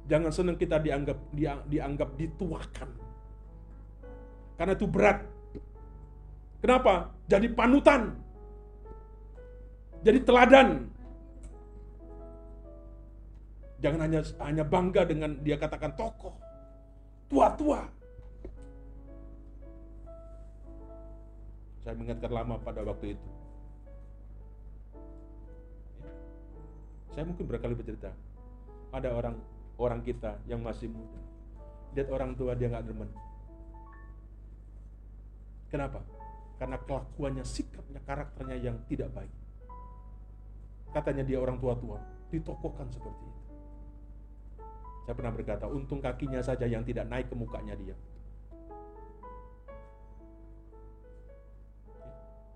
Jangan 0.09 0.33
senang 0.33 0.57
kita 0.57 0.77
dianggap 0.81 1.19
dianggap 1.69 2.09
dituakan. 2.17 2.91
Karena 4.61 4.73
itu 4.77 4.87
berat. 4.89 5.19
Kenapa? 6.61 7.13
Jadi 7.29 7.47
panutan. 7.53 8.13
Jadi 10.05 10.19
teladan. 10.25 10.69
Jangan 13.79 14.01
hanya 14.05 14.21
hanya 14.43 14.65
bangga 14.67 15.03
dengan 15.07 15.39
dia 15.41 15.57
katakan 15.57 15.95
tokoh. 15.95 16.35
Tua-tua. 17.31 17.87
Saya 21.85 21.95
mengingatkan 21.95 22.33
lama 22.33 22.59
pada 22.59 22.83
waktu 22.83 23.15
itu. 23.15 23.38
Saya 27.13 27.25
mungkin 27.25 27.49
berkali 27.49 27.75
bercerita. 27.75 28.13
Ada 28.93 29.13
orang 29.13 29.37
orang 29.79 30.01
kita 30.03 30.41
yang 30.51 30.61
masih 30.61 30.91
muda. 30.91 31.21
Lihat 31.95 32.09
orang 32.13 32.35
tua 32.35 32.53
dia 32.59 32.69
nggak 32.69 32.85
demen. 32.85 33.11
Kenapa? 35.69 36.01
Karena 36.59 36.77
kelakuannya, 36.81 37.45
sikapnya, 37.47 38.01
karakternya 38.03 38.57
yang 38.59 38.77
tidak 38.91 39.15
baik. 39.15 39.33
Katanya 40.91 41.23
dia 41.23 41.39
orang 41.39 41.61
tua-tua, 41.61 42.01
ditokohkan 42.33 42.89
seperti 42.91 43.23
itu. 43.23 43.43
Saya 45.05 45.15
pernah 45.17 45.33
berkata, 45.33 45.65
untung 45.69 46.05
kakinya 46.05 46.41
saja 46.45 46.69
yang 46.69 46.85
tidak 46.85 47.09
naik 47.09 47.29
ke 47.31 47.37
mukanya 47.37 47.77
dia. 47.77 47.97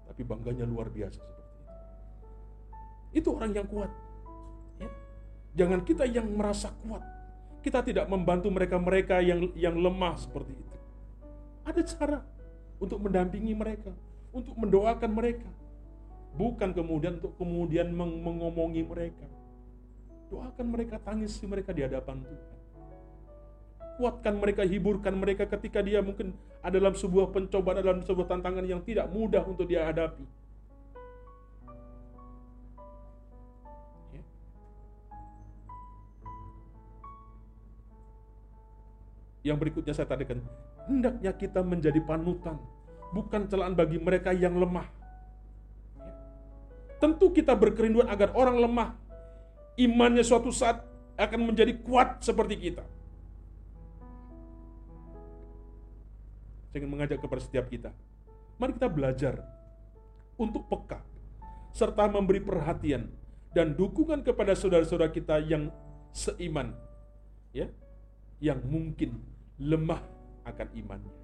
Tapi 0.09 0.21
bangganya 0.29 0.69
luar 0.69 0.93
biasa 0.93 1.17
seperti 1.17 1.41
itu. 1.41 1.61
Itu 3.25 3.29
orang 3.37 3.53
yang 3.57 3.69
kuat. 3.69 3.89
Jangan 5.53 5.81
kita 5.85 6.09
yang 6.09 6.29
merasa 6.33 6.73
kuat. 6.85 7.05
Kita 7.63 7.85
tidak 7.85 8.11
membantu 8.11 8.51
mereka-mereka 8.51 9.23
yang 9.23 9.53
yang 9.55 9.79
lemah 9.79 10.19
seperti 10.19 10.57
itu. 10.57 10.77
Ada 11.63 11.81
cara 11.95 12.19
untuk 12.83 12.99
mendampingi 12.99 13.55
mereka, 13.55 13.95
untuk 14.35 14.59
mendoakan 14.59 15.11
mereka. 15.15 15.51
Bukan 16.35 16.73
kemudian 16.73 17.21
untuk 17.21 17.37
kemudian 17.37 17.93
mengomongi 17.93 18.83
mereka 18.83 19.29
Doakan 20.33 20.67
mereka, 20.73 20.97
tangisi 20.97 21.45
mereka 21.45 21.77
di 21.77 21.85
hadapan 21.85 22.25
Tuhan. 22.25 22.41
Kuatkan 24.01 24.41
mereka, 24.41 24.65
hiburkan 24.65 25.13
mereka 25.13 25.45
ketika 25.45 25.85
dia 25.85 26.01
mungkin 26.01 26.33
ada 26.65 26.81
dalam 26.81 26.97
sebuah 26.97 27.37
pencobaan, 27.37 27.85
dalam 27.85 28.01
sebuah 28.01 28.33
tantangan 28.33 28.65
yang 28.65 28.81
tidak 28.81 29.13
mudah 29.13 29.45
untuk 29.45 29.69
dia 29.69 29.85
hadapi. 29.85 30.25
Yang 39.43 39.57
berikutnya 39.59 39.95
saya 39.95 40.07
tadikan, 40.07 40.39
hendaknya 40.87 41.35
kita 41.35 41.67
menjadi 41.67 41.99
panutan, 42.03 42.59
bukan 43.11 43.51
celaan 43.51 43.75
bagi 43.75 43.99
mereka 43.99 44.31
yang 44.31 44.55
lemah. 44.55 44.87
Tentu 47.03 47.35
kita 47.35 47.59
berkerinduan 47.59 48.07
agar 48.07 48.31
orang 48.39 48.63
lemah 48.63 48.95
imannya 49.75 50.23
suatu 50.23 50.55
saat 50.55 50.87
akan 51.19 51.51
menjadi 51.51 51.75
kuat 51.83 52.23
seperti 52.23 52.71
kita. 52.71 52.87
Saya 56.71 56.79
ingin 56.79 56.91
mengajak 56.95 57.19
kepada 57.21 57.43
setiap 57.43 57.67
kita. 57.69 57.91
Mari 58.57 58.79
kita 58.79 58.89
belajar 58.89 59.35
untuk 60.39 60.65
peka 60.71 61.03
serta 61.75 62.07
memberi 62.07 62.41
perhatian 62.41 63.11
dan 63.53 63.77
dukungan 63.77 64.25
kepada 64.25 64.57
saudara-saudara 64.57 65.13
kita 65.13 65.41
yang 65.45 65.69
seiman 66.13 66.77
ya 67.53 67.69
yang 68.41 68.61
mungkin 68.65 69.21
lemah 69.63 70.03
akan 70.43 70.69
imannya. 70.75 71.15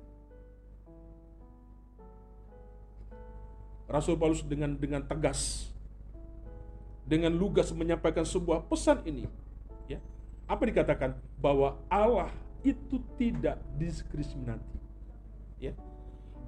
Rasul 3.88 4.20
Paulus 4.20 4.44
dengan 4.44 4.77
dengan 4.77 5.01
tegas 5.03 5.72
dengan 7.09 7.33
lugas 7.33 7.72
menyampaikan 7.72 8.22
sebuah 8.22 8.68
pesan 8.68 9.01
ini. 9.09 9.24
Ya. 9.88 9.96
Apa 10.44 10.68
dikatakan? 10.68 11.16
Bahwa 11.40 11.81
Allah 11.88 12.29
itu 12.61 13.01
tidak 13.16 13.57
diskriminatif. 13.81 14.81
Ya. 15.57 15.72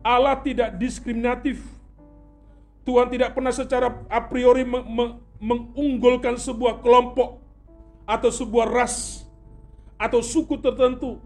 Allah 0.05 0.37
tidak 0.45 0.77
diskriminatif. 0.77 1.65
Tuhan 2.85 3.09
tidak 3.09 3.33
pernah 3.33 3.53
secara 3.53 3.89
a 4.13 4.21
priori 4.21 4.69
me 4.69 4.85
me 4.85 5.05
mengunggulkan 5.41 6.37
sebuah 6.37 6.85
kelompok 6.85 7.41
atau 8.05 8.29
sebuah 8.29 8.69
ras 8.69 9.25
atau 9.97 10.21
suku 10.21 10.61
tertentu. 10.61 11.17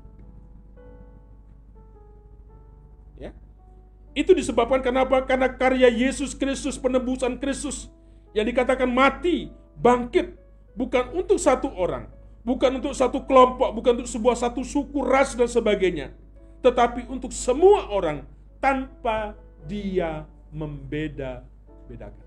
Itu 4.15 4.31
disebabkan 4.31 4.79
kenapa? 4.79 5.27
Karena 5.27 5.51
karya 5.51 5.91
Yesus 5.91 6.39
Kristus, 6.39 6.79
penebusan 6.79 7.43
Kristus 7.43 7.91
yang 8.31 8.47
dikatakan 8.47 8.87
mati, 8.87 9.51
bangkit, 9.75 10.39
bukan 10.79 11.11
untuk 11.19 11.43
satu 11.43 11.67
orang, 11.75 12.07
bukan 12.47 12.79
untuk 12.79 12.95
satu 12.95 13.27
kelompok, 13.27 13.75
bukan 13.75 13.99
untuk 13.99 14.11
sebuah 14.11 14.39
satu 14.39 14.63
suku, 14.63 15.03
ras, 15.03 15.35
dan 15.35 15.51
sebagainya, 15.51 16.15
tetapi 16.63 17.11
untuk 17.11 17.35
semua 17.35 17.91
orang 17.91 18.23
tanpa 18.63 19.35
dia 19.67 20.23
membeda-bedakan. 20.55 22.27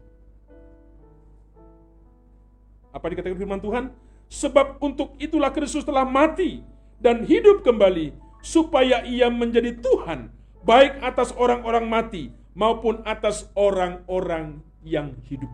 Apa 2.91 3.05
dikatakan 3.07 3.39
firman 3.39 3.63
Tuhan? 3.63 3.95
Sebab 4.27 4.83
untuk 4.83 5.15
itulah 5.23 5.55
Kristus 5.55 5.87
telah 5.87 6.03
mati 6.03 6.59
dan 6.99 7.23
hidup 7.23 7.63
kembali 7.63 8.11
supaya 8.43 9.07
ia 9.07 9.31
menjadi 9.31 9.71
Tuhan 9.79 10.36
baik 10.67 10.99
atas 10.99 11.31
orang-orang 11.39 11.87
mati 11.87 12.23
maupun 12.51 12.99
atas 13.07 13.47
orang-orang 13.55 14.59
yang 14.83 15.15
hidup. 15.31 15.49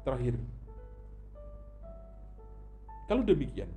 terakhir. 0.00 0.34
Kalau 3.06 3.22
demikian, 3.22 3.70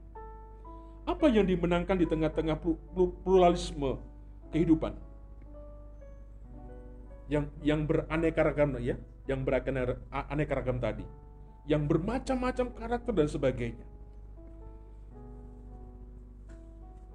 apa 1.05 1.29
yang 1.29 1.45
dimenangkan 1.45 1.99
di 1.99 2.07
tengah-tengah 2.09 2.57
pluralisme 3.21 4.01
kehidupan? 4.49 4.97
yang 7.31 7.47
yang 7.63 7.87
beraneka 7.87 8.43
ragam 8.43 8.75
ya, 8.83 8.99
yang 9.29 9.47
beraneka 9.47 10.53
ragam 10.53 10.77
tadi, 10.79 11.05
yang 11.63 11.87
bermacam-macam 11.87 12.67
karakter 12.75 13.13
dan 13.15 13.27
sebagainya. 13.31 13.87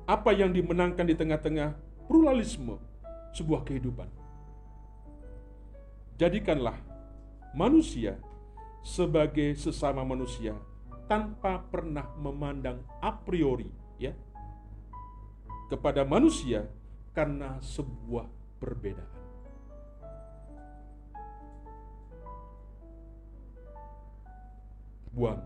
Apa 0.08 0.32
yang 0.32 0.56
dimenangkan 0.56 1.04
di 1.04 1.12
tengah-tengah 1.12 1.76
pluralisme 2.08 2.80
sebuah 3.36 3.60
kehidupan? 3.68 4.08
Jadikanlah 6.16 6.80
manusia 7.52 8.16
sebagai 8.80 9.52
sesama 9.60 10.00
manusia 10.02 10.56
tanpa 11.06 11.60
pernah 11.68 12.08
memandang 12.16 12.80
a 13.04 13.12
priori 13.12 13.68
ya 14.00 14.16
kepada 15.68 16.08
manusia 16.08 16.64
karena 17.12 17.60
sebuah 17.60 18.24
perbedaan. 18.56 19.17
Buang 25.18 25.42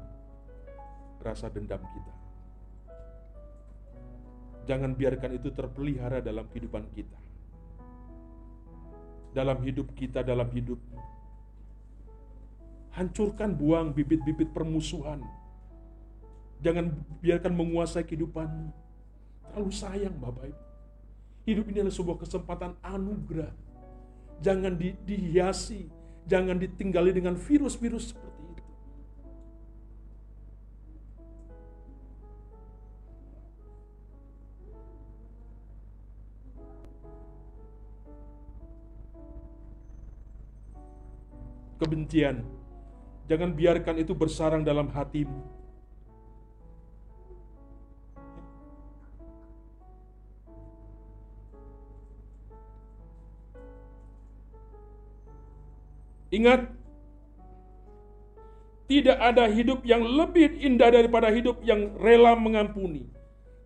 rasa 1.24 1.48
dendam 1.48 1.80
kita. 1.80 2.14
Jangan 4.68 4.92
biarkan 4.92 5.32
itu 5.32 5.48
terpelihara 5.48 6.20
dalam 6.20 6.44
kehidupan 6.52 6.92
kita. 6.92 7.16
Dalam 9.32 9.64
hidup 9.64 9.88
kita, 9.96 10.20
dalam 10.20 10.52
hidup. 10.52 10.76
Hancurkan 12.92 13.56
buang 13.56 13.96
bibit-bibit 13.96 14.52
permusuhan. 14.52 15.24
Jangan 16.60 16.92
biarkan 17.24 17.56
menguasai 17.56 18.04
kehidupanmu. 18.04 18.68
Terlalu 19.48 19.72
sayang 19.72 20.20
Bapak 20.20 20.52
Ibu. 20.52 20.62
Hidup 21.48 21.64
ini 21.72 21.80
adalah 21.80 21.96
sebuah 21.96 22.18
kesempatan 22.20 22.76
anugerah. 22.84 23.50
Jangan 24.44 24.76
di, 24.76 24.94
dihiasi, 25.00 25.88
jangan 26.28 26.60
ditinggali 26.60 27.10
dengan 27.16 27.34
virus-virus 27.34 28.14
seperti 28.14 28.31
Kebencian, 41.82 42.46
jangan 43.26 43.50
biarkan 43.58 43.98
itu 43.98 44.14
bersarang 44.14 44.62
dalam 44.62 44.86
hatimu 44.86 45.62
Ingat, 56.32 56.64
tidak 58.88 59.18
ada 59.20 59.44
hidup 59.52 59.84
yang 59.84 60.00
lebih 60.00 60.64
indah 60.64 60.88
daripada 60.88 61.28
hidup 61.28 61.60
yang 61.60 61.92
rela 62.00 62.32
mengampuni. 62.32 63.04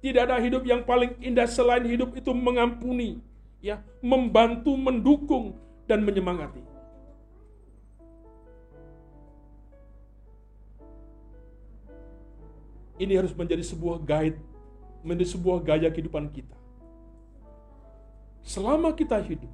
Tidak 0.03 0.27
ada 0.27 0.43
hidup 0.43 0.67
yang 0.67 0.83
paling 0.83 1.14
indah 1.23 1.47
selain 1.47 1.87
hidup 1.87 2.19
itu 2.19 2.35
mengampuni, 2.35 3.23
ya, 3.62 3.87
membantu, 4.03 4.75
mendukung 4.75 5.55
dan 5.87 6.03
menyemangati. 6.03 6.76
Ini 12.97 13.21
harus 13.21 13.37
menjadi 13.37 13.61
sebuah 13.61 14.01
guide, 14.01 14.41
menjadi 15.05 15.37
sebuah 15.37 15.59
gaya 15.61 15.89
kehidupan 15.93 16.33
kita. 16.33 16.57
Selama 18.47 18.95
kita 18.95 19.21
hidup, 19.21 19.51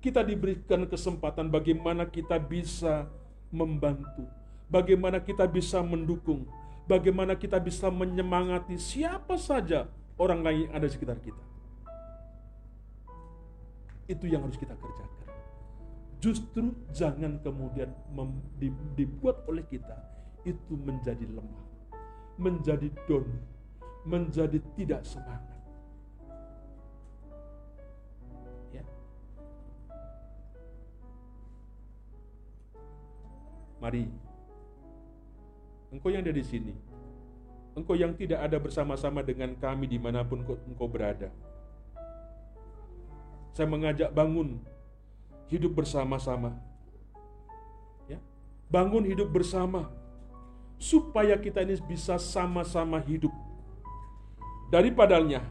kita 0.00 0.20
diberikan 0.24 0.86
kesempatan 0.86 1.48
bagaimana 1.50 2.04
kita 2.06 2.36
bisa 2.40 3.08
membantu, 3.50 4.28
bagaimana 4.70 5.18
kita 5.20 5.48
bisa 5.48 5.82
mendukung, 5.82 6.46
bagaimana 6.86 7.34
kita 7.34 7.56
bisa 7.58 7.90
menyemangati 7.90 8.76
siapa 8.76 9.34
saja 9.40 9.88
orang 10.20 10.40
lain 10.44 10.58
yang 10.68 10.72
ada 10.76 10.84
di 10.86 10.92
sekitar 10.92 11.18
kita. 11.18 11.44
Itu 14.04 14.28
yang 14.28 14.44
harus 14.44 14.58
kita 14.58 14.76
kerjakan. 14.76 15.28
Justru 16.20 16.76
jangan 16.92 17.40
kemudian 17.40 17.88
dibuat 18.92 19.48
oleh 19.48 19.64
kita 19.64 19.96
itu 20.44 20.76
menjadi 20.76 21.24
lemah, 21.24 21.64
menjadi 22.40 22.88
down, 23.04 23.28
menjadi 24.08 24.58
tidak 24.74 25.04
semangat. 25.04 25.50
Mari, 33.80 34.04
engkau 35.88 36.12
yang 36.12 36.20
ada 36.20 36.36
di 36.36 36.44
sini, 36.44 36.76
engkau 37.72 37.96
yang 37.96 38.12
tidak 38.12 38.44
ada 38.44 38.60
bersama-sama 38.60 39.24
dengan 39.24 39.56
kami 39.56 39.88
di 39.88 39.96
mana 39.96 40.20
pun 40.20 40.44
engkau 40.44 40.84
berada. 40.84 41.32
Saya 43.56 43.64
mengajak 43.64 44.12
bangun, 44.12 44.60
hidup 45.48 45.72
bersama-sama. 45.72 46.60
Ya, 48.04 48.20
bangun 48.68 49.08
hidup 49.08 49.32
bersama, 49.32 49.88
supaya 50.80 51.36
kita 51.36 51.60
ini 51.60 51.76
bisa 51.84 52.16
sama-sama 52.16 52.96
hidup. 53.04 53.30
Daripadanya 54.72 55.44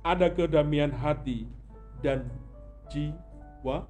ada 0.00 0.32
kedamaian 0.32 0.88
hati 0.88 1.44
dan 2.00 2.24
jiwa 2.88 3.84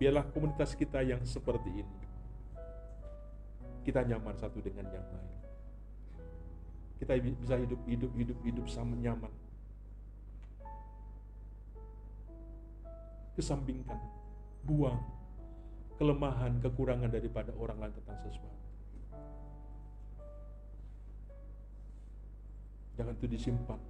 Biarlah 0.00 0.24
komunitas 0.32 0.72
kita 0.72 1.04
yang 1.04 1.20
seperti 1.28 1.84
ini. 1.84 1.98
Kita 3.84 4.00
nyaman 4.00 4.32
satu 4.32 4.56
dengan 4.64 4.88
yang 4.88 5.04
lain. 5.04 5.36
Kita 6.96 7.20
bisa 7.20 7.60
hidup, 7.60 7.80
hidup, 7.84 8.12
hidup, 8.16 8.38
hidup 8.40 8.66
sama 8.72 8.96
nyaman. 8.96 9.28
Kesampingkan, 13.36 14.00
buang 14.64 15.19
kelemahan, 16.00 16.56
kekurangan 16.64 17.12
daripada 17.12 17.52
orang 17.60 17.76
lain 17.76 17.92
tentang 17.92 18.16
sesuatu. 18.24 18.66
Jangan 22.96 23.12
itu 23.20 23.26
disimpan 23.28 23.80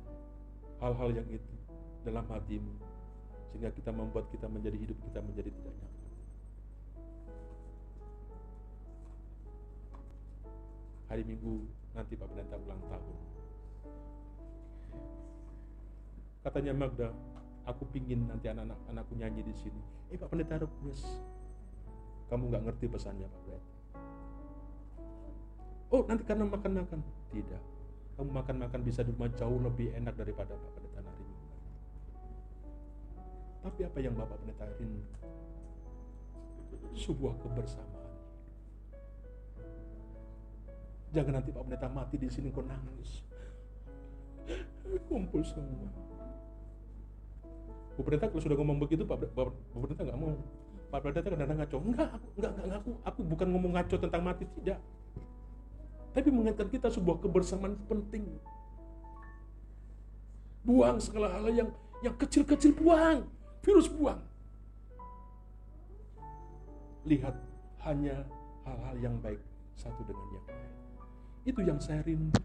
hal-hal 0.83 1.15
yang 1.15 1.29
itu 1.31 1.55
dalam 2.03 2.27
hatimu 2.27 2.75
sehingga 3.55 3.71
kita 3.71 3.95
membuat 3.95 4.27
kita 4.35 4.51
menjadi 4.51 4.75
hidup 4.75 4.99
kita 5.07 5.23
menjadi 5.23 5.51
tidak 5.55 5.75
nyaman. 5.79 6.01
hari 11.11 11.27
Minggu 11.27 11.67
nanti 11.91 12.15
Pak 12.15 12.31
Pendeta 12.31 12.55
ulang 12.55 12.79
tahun. 12.87 13.19
Katanya 16.47 16.73
Magda, 16.73 17.11
aku 17.67 17.83
pingin 17.91 18.31
nanti 18.31 18.47
anak-anak 18.47 18.79
anakku 18.87 19.19
nyanyi 19.19 19.43
di 19.43 19.55
sini. 19.59 19.83
Eh 20.15 20.17
Pak 20.17 20.31
Pendeta 20.31 20.63
request. 20.63 21.40
Kamu 22.31 22.47
nggak 22.47 22.63
ngerti 22.71 22.87
pesannya 22.87 23.27
Pak 23.27 23.41
Pendeta. 23.43 23.69
Oh 25.91 26.03
nanti 26.07 26.23
karena 26.23 26.47
makan-makan. 26.47 27.03
Tidak. 27.35 27.63
Kamu 28.15 28.31
makan-makan 28.31 28.81
bisa 28.87 29.03
di 29.03 29.11
rumah 29.11 29.31
jauh 29.35 29.59
lebih 29.59 29.91
enak 29.99 30.15
daripada 30.15 30.55
Pak 30.55 30.71
Pendeta 30.79 31.03
hari 31.03 31.25
Minggu. 31.27 31.49
Tapi 33.67 33.81
apa 33.83 33.99
yang 33.99 34.15
Bapak 34.15 34.39
Pendeta 34.39 34.65
rindu? 34.79 35.03
Sebuah 36.95 37.35
kebersamaan 37.43 38.01
Jangan 41.11 41.43
nanti 41.43 41.51
Pak 41.51 41.67
Pendeta 41.67 41.91
mati 41.91 42.17
di 42.23 42.31
sini 42.31 42.55
kau 42.55 42.63
nangis. 42.63 43.27
Kumpul 45.11 45.43
semua. 45.43 45.91
Bu 47.99 48.07
Pendeta 48.07 48.31
kalau 48.31 48.43
sudah 48.43 48.55
ngomong 48.55 48.79
begitu 48.79 49.03
Pak 49.03 49.35
Pendeta 49.75 50.07
nggak 50.07 50.21
mau. 50.23 50.39
Pak 50.91 51.01
Pendeta 51.07 51.31
kadang-kadang 51.31 51.59
ngaco. 51.63 51.77
Enggak, 51.87 52.09
aku, 52.11 52.27
enggak, 52.35 52.53
enggak, 52.59 52.79
aku, 52.83 52.91
aku 53.07 53.21
bukan 53.23 53.49
ngomong 53.55 53.73
ngaco 53.79 53.97
tentang 53.97 54.23
mati 54.27 54.45
tidak. 54.59 54.79
Tapi 56.11 56.29
mengingatkan 56.35 56.67
kita 56.67 56.91
sebuah 56.91 57.23
kebersamaan 57.23 57.79
penting. 57.87 58.27
Buang 60.67 60.99
segala 60.99 61.31
hal 61.39 61.47
yang 61.55 61.71
yang 62.03 62.15
kecil-kecil 62.19 62.75
buang. 62.75 63.23
Virus 63.63 63.87
buang. 63.87 64.19
Lihat 67.07 67.39
hanya 67.87 68.27
hal-hal 68.67 68.97
yang 68.99 69.15
baik 69.23 69.41
satu 69.79 70.03
dengan 70.03 70.27
yang 70.35 70.47
lain. 70.51 70.71
Itu 71.47 71.61
yang 71.63 71.79
saya 71.79 72.03
rindu. 72.03 72.37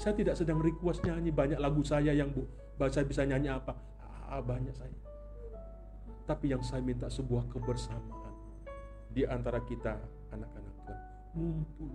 Saya 0.00 0.16
tidak 0.16 0.34
sedang 0.36 0.58
request 0.58 1.04
nyanyi 1.04 1.30
banyak 1.30 1.60
lagu 1.60 1.84
saya 1.84 2.16
yang 2.16 2.32
bu, 2.32 2.48
saya 2.88 3.04
bisa 3.04 3.20
nyanyi 3.24 3.52
apa? 3.52 3.76
Ah, 4.32 4.40
banyak 4.40 4.72
saya. 4.72 4.92
Tapi 6.30 6.54
yang 6.54 6.62
saya 6.62 6.78
minta 6.78 7.10
sebuah 7.10 7.50
kebersamaan 7.50 8.30
di 9.10 9.26
antara 9.26 9.58
kita 9.66 9.98
anak-anak 10.30 10.74
Tuhan. 10.86 11.10
Ngumpul. 11.34 11.90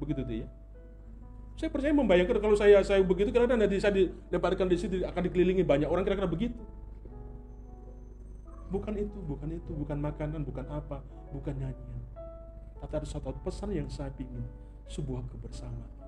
Begitu 0.00 0.20
tuh 0.24 0.36
ya. 0.40 0.48
Saya 1.60 1.68
percaya 1.68 1.92
membayangkan 1.92 2.40
kalau 2.40 2.56
saya 2.56 2.80
saya 2.80 3.04
begitu 3.04 3.28
karena 3.28 3.60
nanti 3.60 3.76
saya 3.76 3.92
dilemparkan 3.92 4.72
di 4.72 4.80
situ 4.80 5.04
akan 5.04 5.20
dikelilingi 5.28 5.60
banyak 5.60 5.84
orang 5.84 6.08
kira-kira 6.08 6.24
begitu. 6.24 6.56
Bukan 8.72 8.96
itu, 8.96 9.18
bukan 9.20 9.52
itu, 9.52 9.70
bukan 9.76 9.98
makanan, 10.00 10.40
bukan 10.48 10.64
apa, 10.72 11.04
bukan 11.36 11.60
nyanyian. 11.60 12.00
Tapi 12.80 12.92
ada 12.96 13.04
satu 13.04 13.36
pesan 13.44 13.76
yang 13.76 13.92
saya 13.92 14.08
ingin, 14.16 14.48
sebuah 14.88 15.28
kebersamaan. 15.28 15.99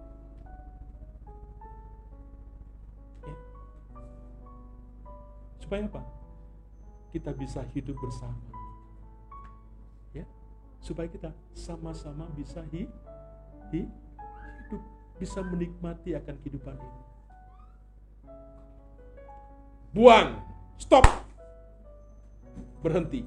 Supaya 5.73 5.89
apa? 5.89 6.05
Kita 7.17 7.33
bisa 7.33 7.65
hidup 7.73 7.97
bersama. 7.97 8.45
Ya, 10.13 10.29
supaya 10.85 11.09
kita 11.09 11.33
sama-sama 11.57 12.29
bisa 12.37 12.61
hi, 12.69 12.85
hi, 13.73 13.89
hidup 14.69 14.83
bisa 15.17 15.41
menikmati 15.41 16.13
akan 16.13 16.37
kehidupan 16.45 16.77
ini. 16.77 17.01
Buang, 19.97 20.45
stop, 20.77 21.09
berhenti. 22.85 23.25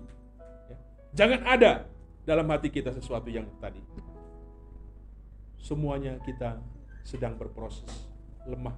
Ya. 0.69 0.77
Jangan 1.17 1.49
ada 1.49 1.89
dalam 2.29 2.45
hati 2.53 2.69
kita 2.69 2.93
sesuatu 2.93 3.25
yang 3.33 3.49
tadi. 3.57 3.81
Semuanya 5.57 6.21
kita 6.21 6.61
sedang 7.01 7.41
berproses, 7.41 8.05
lemah, 8.45 8.77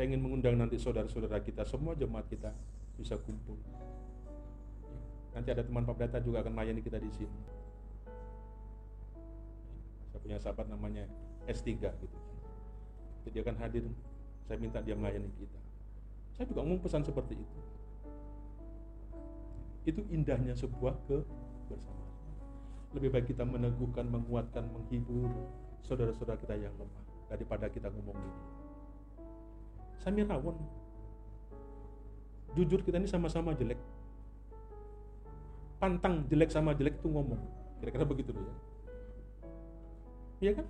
Saya 0.00 0.16
ingin 0.16 0.24
mengundang 0.24 0.56
nanti 0.56 0.80
saudara-saudara 0.80 1.44
kita, 1.44 1.60
semua 1.68 1.92
jemaat 1.92 2.24
kita 2.24 2.48
bisa 2.96 3.20
kumpul 3.20 3.60
Nanti 5.36 5.52
ada 5.52 5.60
teman 5.60 5.84
Pak 5.84 6.00
Data 6.00 6.24
juga 6.24 6.40
akan 6.40 6.56
melayani 6.56 6.80
kita 6.80 6.96
di 6.96 7.12
sini. 7.12 7.40
Saya 10.08 10.20
punya 10.24 10.40
sahabat 10.40 10.72
namanya 10.72 11.04
S3 11.44 11.76
gitu. 11.76 12.16
Jadi 13.28 13.28
dia 13.28 13.44
akan 13.44 13.60
hadir, 13.60 13.84
saya 14.48 14.56
minta 14.56 14.80
dia 14.80 14.96
melayani 14.96 15.28
kita. 15.36 15.60
Saya 16.32 16.48
juga 16.48 16.64
ngomong 16.64 16.80
pesan 16.80 17.04
seperti 17.04 17.36
itu. 17.36 17.60
Itu 19.84 20.00
indahnya 20.08 20.56
sebuah 20.56 20.96
kebersamaan. 21.12 22.12
Lebih 22.96 23.20
baik 23.20 23.36
kita 23.36 23.44
meneguhkan, 23.44 24.08
menguatkan, 24.08 24.64
menghibur 24.64 25.28
saudara-saudara 25.84 26.40
kita 26.40 26.56
yang 26.56 26.72
lemah 26.80 27.04
daripada 27.28 27.68
kita 27.68 27.92
ngomong 27.92 28.16
ini. 28.16 28.59
Samir 30.00 30.24
Rawon, 30.24 30.56
jujur 32.56 32.80
kita 32.80 32.96
ini 32.96 33.06
sama-sama 33.06 33.52
jelek 33.52 33.78
pantang 35.80 36.28
jelek 36.28 36.52
sama 36.52 36.76
jelek 36.76 37.00
itu 37.00 37.08
ngomong. 37.08 37.40
Kira-kira 37.80 38.04
begitu 38.04 38.36
dulu 38.36 38.44
ya. 38.44 38.56
Iya 40.40 40.52
kan? 40.60 40.66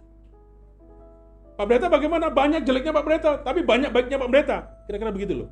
Pak 1.59 1.67
Breta 1.67 1.87
bagaimana? 1.91 2.31
Banyak 2.31 2.63
jeleknya 2.63 2.95
Pak 2.95 3.05
Breta, 3.05 3.31
tapi 3.43 3.67
banyak 3.67 3.91
baiknya 3.91 4.17
Pak 4.17 4.31
Breta. 4.31 4.59
Kira-kira 4.87 5.11
begitu 5.11 5.45
loh. 5.45 5.51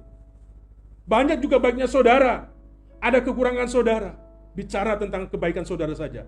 Banyak 1.10 1.42
juga 1.42 1.58
baiknya 1.58 1.90
saudara. 1.90 2.48
Ada 3.02 3.18
kekurangan 3.26 3.66
saudara. 3.66 4.14
Bicara 4.54 4.94
tentang 4.96 5.26
kebaikan 5.26 5.66
saudara 5.66 5.92
saja. 5.92 6.24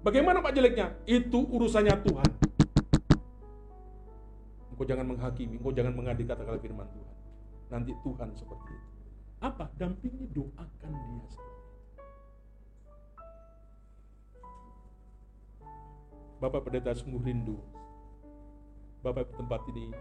Bagaimana 0.00 0.40
Pak 0.40 0.52
jeleknya? 0.56 0.96
Itu 1.04 1.44
urusannya 1.48 1.94
Tuhan. 2.00 2.28
Engkau 4.74 4.90
jangan 4.90 5.06
menghakimi, 5.06 5.54
engkau 5.54 5.70
jangan 5.70 5.94
mengadili 5.94 6.26
kata-kata 6.26 6.58
firman 6.58 6.90
Tuhan. 6.90 7.16
Nanti 7.70 7.94
Tuhan 8.02 8.34
seperti 8.34 8.74
itu. 8.74 8.90
Apa? 9.38 9.70
Dampingi 9.78 10.26
doakan 10.34 10.90
dia 10.90 11.30
Bapak 16.42 16.66
Pendeta 16.66 16.90
sungguh 16.90 17.22
rindu. 17.22 17.54
Bapak 18.98 19.30
tempat 19.38 19.62
ini, 19.70 19.94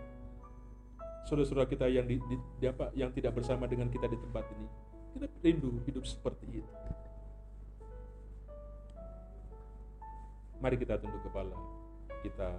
saudara-saudara 1.29 1.69
kita 1.69 1.85
yang 1.93 2.09
di, 2.09 2.17
di, 2.25 2.35
di 2.57 2.65
apa, 2.65 2.89
yang 2.97 3.13
tidak 3.13 3.37
bersama 3.37 3.69
dengan 3.69 3.93
kita 3.93 4.09
di 4.09 4.17
tempat 4.17 4.41
ini, 4.57 4.67
kita 5.13 5.25
rindu 5.45 5.85
hidup 5.85 6.01
seperti 6.01 6.49
itu. 6.49 6.73
Mari 10.57 10.81
kita 10.81 10.97
tunduk 10.97 11.21
kepala, 11.21 11.53
kita 12.25 12.57